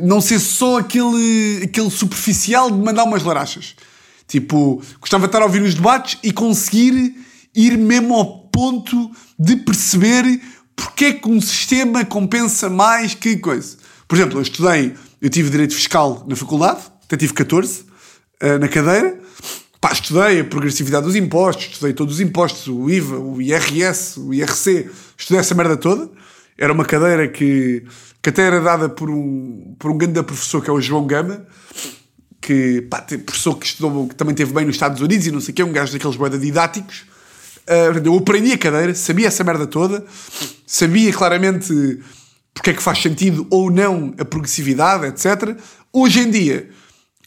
[0.00, 3.76] não ser só aquele, aquele superficial de mandar umas larachas.
[4.26, 7.14] Tipo, gostava de estar a ouvir os debates e conseguir
[7.54, 10.40] ir mesmo ao ponto de perceber
[10.74, 13.76] porque é que um sistema compensa mais que coisa.
[14.06, 18.68] Por exemplo, eu estudei, eu tive Direito Fiscal na faculdade, até tive 14 uh, na
[18.68, 19.18] cadeira,
[19.80, 24.34] Pá, estudei a progressividade dos impostos, estudei todos os impostos, o IVA, o IRS, o
[24.34, 26.10] IRC, estudei essa merda toda.
[26.56, 27.84] Era uma cadeira que,
[28.20, 31.46] que até era dada por um, por um grande professor que é o João Gama,
[32.40, 35.52] que, pá, professor que estudou, que também teve bem nos Estados Unidos e não sei
[35.52, 37.04] o quê, um gajo daqueles boeda didáticos.
[37.68, 40.02] Uh, eu aprendi a cadeira, sabia essa merda toda,
[40.66, 42.00] sabia claramente
[42.54, 45.56] porque é que faz sentido ou não a progressividade, etc.
[45.92, 46.70] Hoje em dia,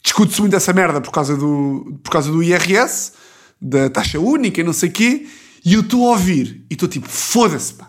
[0.02, 3.12] discute-se muito essa merda por causa do, por causa do IRS,
[3.60, 5.26] da taxa única e não sei o quê,
[5.64, 7.88] e eu estou a ouvir e estou tipo, foda-se, pá.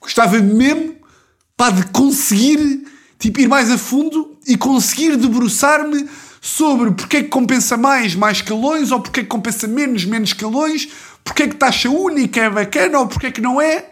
[0.00, 0.94] Gostava mesmo,
[1.56, 2.86] pá, de conseguir,
[3.18, 6.08] tipo, ir mais a fundo e conseguir debruçar-me
[6.40, 10.32] sobre porque é que compensa mais, mais calões, ou porque é que compensa menos, menos
[10.32, 10.88] calões,
[11.24, 13.86] porque é que taxa única é bacana, ou porque é que não é.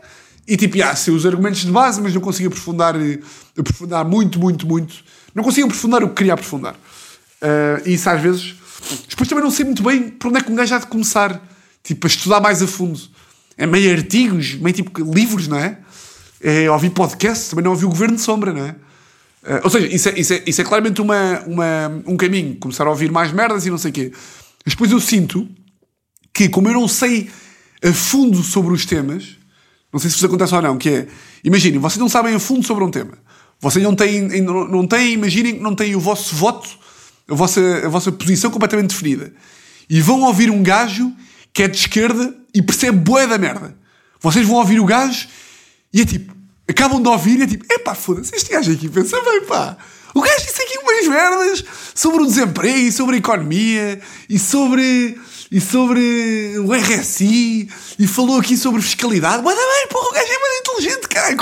[0.46, 3.18] E tipo, ah, sei os argumentos de base, mas não consigo aprofundar, eh,
[3.58, 5.04] aprofundar muito, muito, muito.
[5.34, 6.74] Não consigo aprofundar o que queria aprofundar.
[6.74, 8.54] Uh, e isso às vezes.
[9.08, 11.40] Depois também não sei muito bem por onde é que um gajo há de começar.
[11.82, 12.98] Tipo, a estudar mais a fundo.
[13.56, 15.78] É meio artigos, meio tipo livros, não é?
[16.40, 18.70] É ouvir podcasts, também não ouvi o Governo de Sombra, não é?
[19.42, 22.56] Uh, ou seja, isso é, isso é, isso é claramente uma, uma, um caminho.
[22.56, 24.12] Começar a ouvir mais merdas e não sei o quê.
[24.66, 25.48] Depois eu sinto
[26.38, 27.28] que, como eu não sei
[27.82, 29.36] a fundo sobre os temas,
[29.92, 31.08] não sei se isso acontece ou não, que é,
[31.42, 33.18] imaginem, vocês não sabem a fundo sobre um tema.
[33.60, 36.68] Vocês não têm, não, têm imaginem que não têm o vosso voto
[37.28, 39.32] a vossa, a vossa posição completamente definida.
[39.90, 41.12] E vão ouvir um gajo
[41.52, 43.76] que é de esquerda e percebe bué da merda.
[44.20, 45.26] Vocês vão ouvir o gajo
[45.92, 46.32] e é tipo,
[46.68, 49.76] acabam de ouvir e é tipo, epá, foda-se, este gajo aqui pensa bem, pá.
[50.14, 55.18] O gajo disse aqui umas merdas sobre o desemprego e sobre a economia e sobre,
[55.50, 59.42] e sobre o RSI e falou aqui sobre fiscalidade.
[59.42, 61.36] Mas bem, porra, o gajo é mais inteligente, caralho.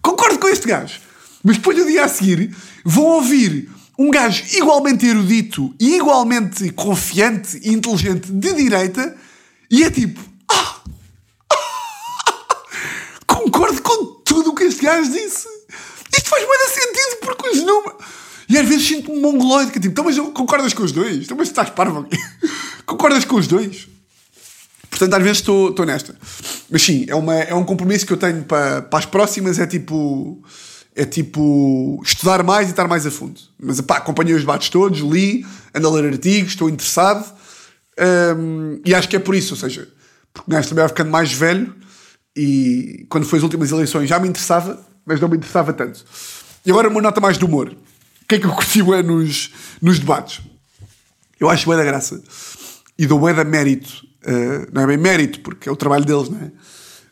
[0.00, 1.00] Concordo com este gajo.
[1.44, 7.60] Mas depois no dia a seguir vão ouvir um gajo igualmente erudito e igualmente confiante
[7.62, 9.16] e inteligente de direita
[9.70, 10.20] e é tipo.
[10.50, 10.80] Ah,
[13.26, 15.46] concordo com tudo o que este gajo disse.
[16.16, 18.04] Isto faz muito sentido porque os números.
[18.48, 21.24] E às vezes sinto-me mongoloide, que é tipo, então, mas concordas com os dois?
[21.24, 22.16] Então, mas estás parvo aqui.
[22.86, 23.88] concordas com os dois?
[24.88, 26.16] Portanto, às vezes estou, nesta.
[26.70, 29.66] Mas sim, é, uma, é um compromisso que eu tenho para, para as próximas, é
[29.66, 30.42] tipo.
[30.96, 33.40] É tipo estudar mais e estar mais a fundo.
[33.56, 37.24] Mas pá, acompanhei os debates todos, li, ando a ler artigos, estou interessado.
[38.36, 39.86] Um, e acho que é por isso, ou seja,
[40.32, 41.72] porque gajo também vai ficando mais velho
[42.36, 46.04] e quando foi as últimas eleições já me interessava, mas não me interessava tanto.
[46.66, 47.76] E agora uma nota mais de humor.
[48.28, 50.40] Que é que eu curti é nos, nos debates?
[51.40, 52.22] Eu acho bué da graça
[52.98, 54.06] e dou bué da mérito.
[54.24, 56.50] Uh, não é bem mérito, porque é o trabalho deles, não é?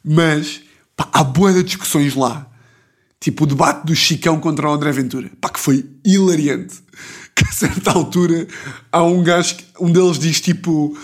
[0.05, 0.61] Mas
[0.95, 2.51] pá, há bué de discussões lá
[3.21, 5.31] Tipo o debate do Chicão contra o André Ventura.
[5.41, 6.77] Pá, que foi hilariante.
[7.37, 8.49] Que a certa altura
[8.91, 10.97] há um gajo, um deles diz tipo.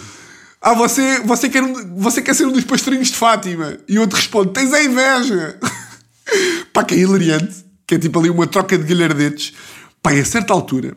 [0.62, 3.76] Ah, você, você, quer um, você quer ser um dos pastorinhos de Fátima?
[3.86, 5.60] E outro responde: Tens a inveja!
[6.72, 7.66] Pá, que é hilariante.
[7.86, 9.52] Que é tipo ali uma troca de galhardetes.
[10.10, 10.96] E a certa altura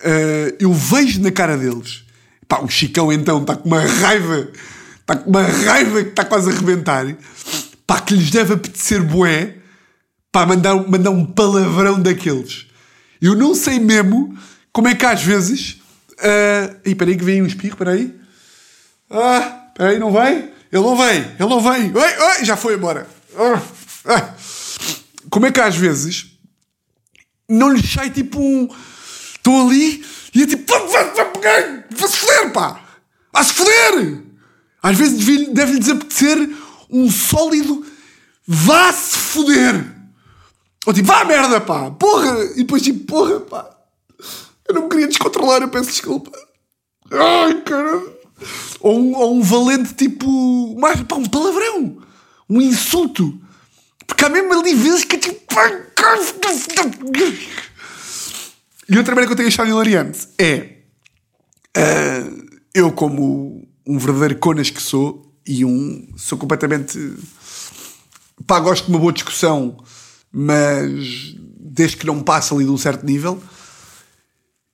[0.00, 2.04] uh, eu vejo na cara deles.
[2.48, 4.48] Pá, o Chicão então está com uma raiva.
[5.00, 7.06] Está com uma raiva que está quase a arrebentar.
[7.86, 9.56] Pá, que lhes deve apetecer bué
[10.32, 12.66] Pá, mandar, mandar um palavrão daqueles.
[13.20, 14.36] Eu não sei mesmo
[14.72, 15.80] como é que às vezes.
[16.18, 16.88] Uh...
[16.88, 18.14] Ih, peraí que vem um espirro, peraí.
[19.10, 20.50] Ah, peraí, não vem?
[20.70, 21.92] Ele não vem, ele não vem.
[21.92, 23.08] Oi, oi, já foi embora.
[23.36, 23.60] Ah,
[24.06, 24.34] ah.
[25.28, 26.29] Como é que às vezes
[27.50, 28.68] não lhe sai tipo um.
[29.34, 30.70] Estou ali e é tipo.
[31.90, 32.80] Vai-se foder, pá!
[33.32, 34.22] Vai-se foder!
[34.82, 36.38] Às vezes deve-lhe desapetecer
[36.88, 37.84] um sólido.
[38.46, 40.00] Vá-se foder!
[40.86, 42.44] Ou tipo, vá merda, pá, porra!
[42.54, 43.70] E depois tipo, porra, pá,
[44.66, 46.30] eu não me queria descontrolar, eu peço desculpa.
[47.10, 48.12] Ai, caramba!
[48.80, 51.98] Ou um, ou um valente tipo, mais, pá, um palavrão,
[52.48, 53.38] um insulto.
[54.10, 55.40] Porque há mesmo ali vezes que é tipo.
[58.88, 60.76] E outra maneira que eu tenho achado hilariante é.
[61.76, 66.12] Uh, eu, como um verdadeiro conas que sou, e um.
[66.16, 66.98] sou completamente.
[68.46, 69.76] pá, gosto de uma boa discussão
[70.32, 73.42] mas desde que não passa ali de um certo nível.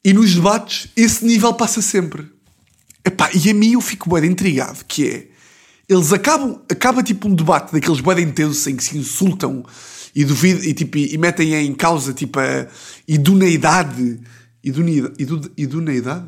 [0.05, 2.31] E nos debates, esse nível passa sempre.
[3.05, 5.36] Epá, e a mim eu fico bem intrigado, que é...
[5.89, 6.61] Eles acabam...
[6.71, 9.65] Acaba tipo um debate daqueles bem intensos em que se insultam
[10.15, 12.67] e duvidam e, tipo, e, metem em causa tipo a
[13.07, 14.21] idoneidade...
[14.63, 15.15] Idoneidade...
[15.19, 16.27] Idu, idoneidade?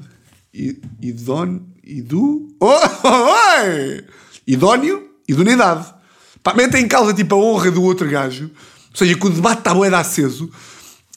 [2.60, 2.70] Oh,
[3.04, 4.02] oh,
[4.46, 5.08] idóneo...
[5.28, 5.94] Idoneidade.
[6.42, 8.50] Pá, metem em causa tipo a honra do outro gajo
[8.90, 10.50] ou seja, que o debate está bué aceso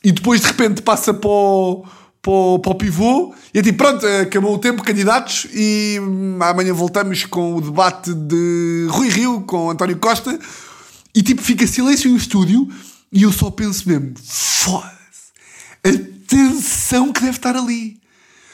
[0.04, 1.86] e depois de repente passa para o,
[2.22, 5.98] para o, para o pivô e é tipo, pronto, acabou o tempo, candidatos, e
[6.40, 10.40] amanhã voltamos com o debate de Rui Rio com António Costa
[11.14, 12.70] e tipo, fica silêncio no estúdio
[13.12, 15.32] e eu só penso mesmo, foda-se,
[15.84, 15.90] a
[16.28, 18.00] tensão que deve estar ali.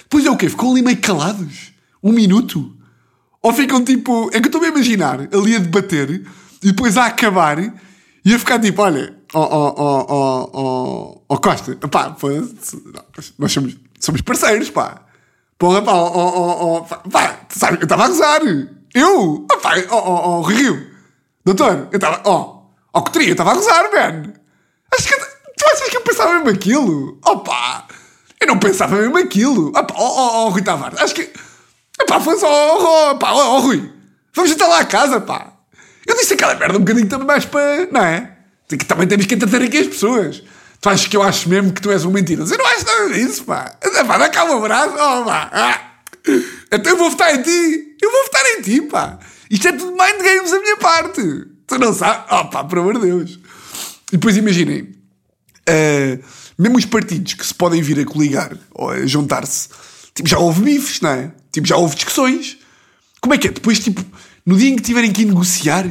[0.03, 0.49] Depois é o quê?
[0.49, 1.73] Ficam ali meio calados?
[2.01, 2.73] Um minuto?
[3.41, 4.29] Ou ficam tipo.
[4.33, 6.09] É que eu estou a imaginar ali a debater
[6.63, 7.59] e depois a acabar
[8.23, 12.15] ia ficar tipo, olha, ó oh, oh, oh, oh, oh, Costa, pá,
[13.37, 15.01] nós somos, somos parceiros, pá.
[15.57, 18.41] Porra, pá, ó, ó, ó, pá, sabe, eu estava a gozar.
[18.93, 20.91] Eu, oh, pá, ó, ó, ó, Rio,
[21.43, 22.63] doutor, eu estava, ó,
[22.93, 24.33] ó, Coutrinho, eu estava a gozar, man.
[24.95, 27.19] Acho que, tu achas que eu pensava mesmo aquilo?
[27.25, 27.85] Oh, pá,
[28.39, 29.69] eu não pensava mesmo aquilo.
[29.75, 31.29] Oh, pá, ó, ó, Rui Tavares, acho que,
[32.07, 32.47] pá, foi só,
[33.11, 33.91] ó, pá, ó, Rui,
[34.33, 35.53] vamos estar lá a casa, pá.
[36.05, 38.36] Eu disse aquela merda um bocadinho também mais para, não é?
[38.69, 40.43] Que também temos que entreter aqui as pessoas.
[40.81, 42.53] Tu achas que eu acho mesmo que tu és um mentiroso?
[42.53, 43.75] Eu não acho nada disso, pá.
[44.07, 44.93] Pá, dá cá um abraço.
[44.93, 45.49] Oh, pá.
[45.51, 45.81] Ah.
[46.71, 47.95] Então eu vou votar em ti.
[48.01, 49.19] Eu vou votar em ti, pá.
[49.49, 51.21] Isto é tudo mind games da minha parte.
[51.65, 52.25] Tu não sabes?
[52.31, 53.39] Oh, pá, por amor de Deus.
[54.11, 54.95] E depois imaginem.
[55.69, 56.23] Uh,
[56.57, 59.69] mesmo os partidos que se podem vir a coligar ou a juntar-se,
[60.13, 61.31] tipo, já houve bifes, não é?
[61.51, 62.57] Tipo, já houve discussões.
[63.21, 63.51] Como é que é?
[63.51, 64.03] Depois, tipo,
[64.45, 65.85] no dia em que tiverem que negociar,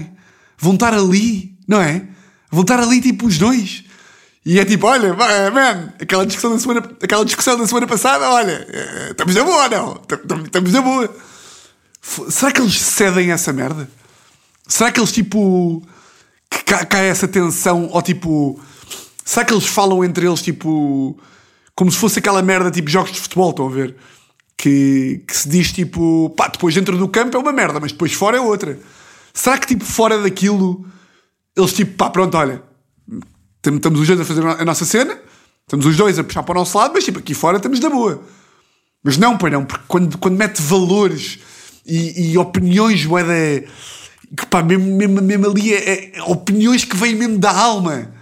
[0.59, 2.09] vão estar ali, não é?
[2.57, 3.85] Vão estar ali tipo os dois.
[4.43, 8.67] E é tipo, olha, man, aquela discussão da semana, aquela discussão da semana passada, olha,
[8.73, 10.01] eh, estamos na boa, não?
[10.43, 11.15] Estamos na boa.
[12.31, 13.91] Será que eles cedem essa merda?
[14.67, 15.83] Será que eles tipo.
[16.49, 18.59] que cai essa tensão ou tipo.
[19.23, 21.15] Será que eles falam entre eles tipo.
[21.75, 23.97] Como se fosse aquela merda tipo jogos de futebol, estão a ver?
[24.57, 26.31] Que, que se diz tipo.
[26.31, 28.79] Pá, depois dentro do campo é uma merda, mas depois fora é outra.
[29.35, 30.87] Será que tipo fora daquilo.
[31.57, 32.63] Eles tipo, pá, pronto, olha.
[33.65, 35.19] Estamos os dois a fazer a nossa cena.
[35.63, 37.91] Estamos os dois a puxar para o nosso lado, mas tipo, aqui fora estamos da
[37.91, 38.23] boa.
[39.03, 41.39] Mas não, pai, não, porque quando, quando mete valores
[41.87, 43.33] e, e opiniões, moeda.
[44.37, 48.13] Que pá, mesmo, mesmo, mesmo ali, é, é, opiniões que vêm mesmo da alma.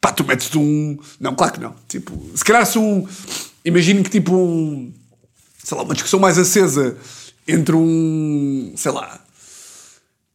[0.00, 0.98] Pá, tu metes um.
[1.18, 1.74] Não, claro que não.
[1.88, 3.06] Tipo, se calhar se um.
[3.64, 4.92] Imagino que tipo um.
[5.62, 6.96] Sei lá, uma discussão mais acesa
[7.46, 8.72] entre um.
[8.76, 9.20] Sei lá.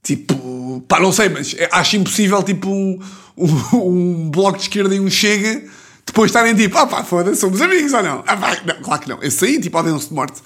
[0.04, 0.84] Tipo.
[0.88, 3.00] Pá, não sei, mas é, acho impossível tipo um,
[3.38, 5.64] um, um bloco de esquerda e um chega
[6.06, 8.24] depois estarem tipo, ah pá, foda-se, somos amigos ou não?
[8.28, 9.24] Ah, pá, não, claro que não.
[9.24, 10.42] Esse aí, tipo, odeiam-se de morte.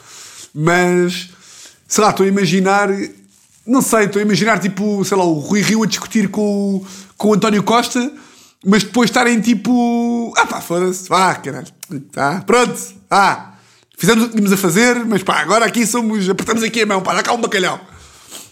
[0.53, 1.29] Mas,
[1.87, 2.89] sei lá, estou a imaginar,
[3.65, 6.85] não sei, estou a imaginar, tipo, sei lá, o Rui Rio a discutir com,
[7.17, 8.11] com o António Costa,
[8.65, 11.67] mas depois estarem tipo, ah pá, foda-se, vá, caralho,
[12.11, 12.79] tá, pronto,
[13.09, 13.53] ah,
[13.97, 17.01] fizemos o que tínhamos a fazer, mas pá, agora aqui somos, apertamos aqui a mão,
[17.01, 17.79] pá, dá cá um bacalhau.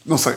[0.06, 0.36] Não sei.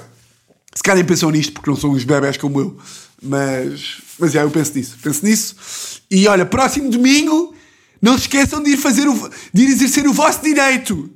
[0.75, 2.79] Se calhar nem pensam nisto, porque não são uns bebés como eu,
[3.23, 6.03] mas, mas já, eu penso nisso, penso nisso.
[6.11, 7.55] E olha, próximo domingo,
[8.01, 11.11] não se esqueçam de ir fazer o, de ir exercer o vosso direito.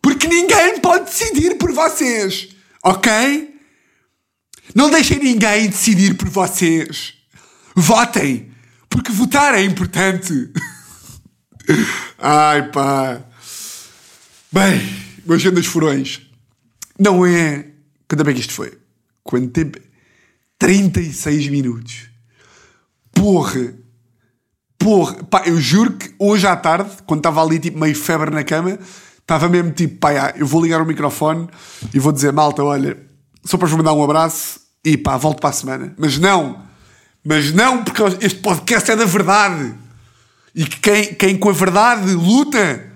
[0.00, 2.48] Porque ninguém pode decidir por vocês.
[2.82, 3.10] Ok?
[4.74, 7.14] Não deixem ninguém decidir por vocês.
[7.74, 8.50] Votem.
[8.88, 10.50] Porque votar é importante.
[12.18, 13.20] Ai pá.
[14.50, 14.80] Bem,
[15.26, 16.22] meus grandes furões.
[16.98, 17.75] Não é.
[18.08, 18.78] Quanto tempo é que isto foi?
[19.22, 19.78] Quanto tempo?
[20.58, 22.08] 36 minutos.
[23.12, 23.74] Porra!
[24.78, 28.44] Porra, pá, eu juro que hoje à tarde, quando estava ali tipo meio febre na
[28.44, 28.78] cama,
[29.18, 31.48] estava mesmo tipo, pá, eu vou ligar o microfone
[31.92, 32.96] e vou dizer, malta, olha,
[33.44, 35.94] só para vos mandar um abraço e pá, volto para a semana.
[35.98, 36.62] Mas não,
[37.24, 39.74] mas não, porque este podcast é da verdade.
[40.54, 42.92] E que quem, quem com a verdade luta,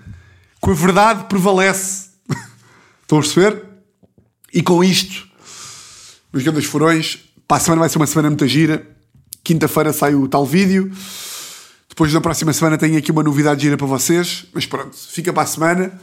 [0.61, 2.11] com a verdade prevalece.
[3.03, 3.70] Estão a perceber?
[4.53, 5.27] E com isto,
[6.31, 8.87] meus grandes furões, para a semana vai ser uma semana muito gira.
[9.43, 10.91] Quinta-feira sai o tal vídeo.
[11.89, 15.43] Depois na próxima semana tenho aqui uma novidade gira para vocês, mas pronto, fica para
[15.43, 15.99] a semana.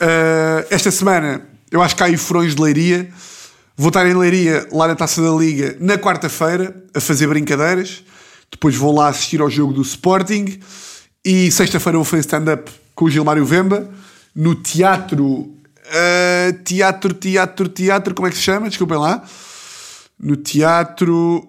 [0.00, 3.10] Uh, esta semana eu acho que há aí furões de leiria.
[3.74, 8.04] Vou estar em Leiria, lá na Taça da Liga, na quarta-feira, a fazer brincadeiras.
[8.50, 10.60] Depois vou lá assistir ao jogo do Sporting.
[11.24, 13.90] E sexta-feira vou fazer stand-up com o Gilmário Vemba,
[14.34, 15.56] no teatro.
[15.84, 18.68] Uh, teatro, teatro, teatro, como é que se chama?
[18.68, 19.24] Desculpem lá.
[20.18, 21.48] No teatro.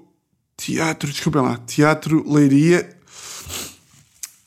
[0.58, 1.58] Teatro, desculpem lá.
[1.66, 2.90] Teatro Leiria.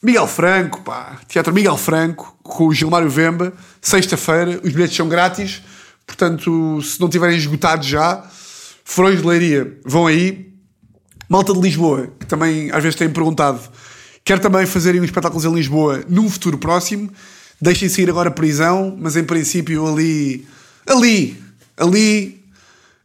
[0.02, 1.20] Miguel Franco, pá.
[1.28, 4.60] Teatro Miguel Franco, com o Gilmário Vemba, sexta-feira.
[4.62, 5.62] Os bilhetes são grátis.
[6.06, 8.24] Portanto, se não tiverem esgotado já,
[8.88, 10.54] Furões de Leiria, vão aí.
[11.28, 13.60] Malta de Lisboa, que também às vezes têm perguntado,
[14.24, 17.10] quer também fazerem uns espetáculos em Lisboa num futuro próximo.
[17.60, 20.46] Deixem sair agora prisão, mas em princípio ali,
[20.86, 21.42] ali,
[21.76, 22.44] ali,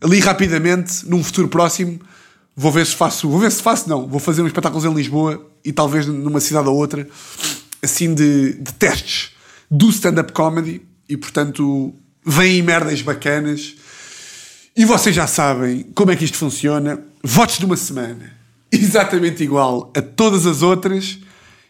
[0.01, 1.99] ali rapidamente, num futuro próximo,
[2.55, 5.45] vou ver se faço, vou ver se faço, não, vou fazer uns espetáculos em Lisboa
[5.63, 7.07] e talvez numa cidade ou outra,
[7.81, 9.31] assim de, de testes
[9.69, 11.93] do stand-up comedy e portanto
[12.25, 13.75] vêm merdas bacanas
[14.75, 17.01] e vocês já sabem como é que isto funciona.
[17.21, 18.33] Votos de uma semana,
[18.71, 21.19] exatamente igual a todas as outras.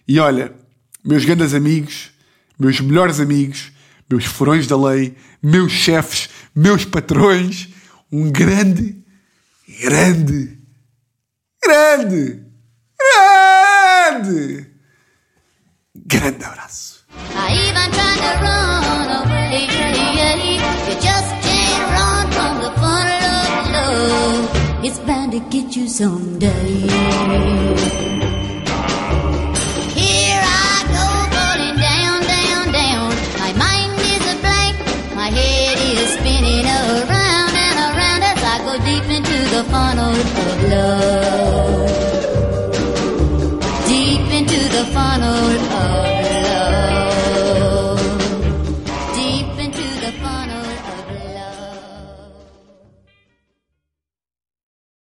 [0.07, 0.53] E olha,
[1.03, 2.11] meus grandes amigos,
[2.61, 3.71] meus melhores amigos,
[4.07, 7.69] meus furões da lei, meus chefes, meus patrões,
[8.11, 9.03] um grande,
[9.81, 10.59] grande,
[11.63, 12.45] grande,
[14.13, 14.67] grande,
[16.05, 17.01] grande abraço.
[24.83, 28.10] It's bound to get you someday.
[39.63, 41.50] The funnel of love.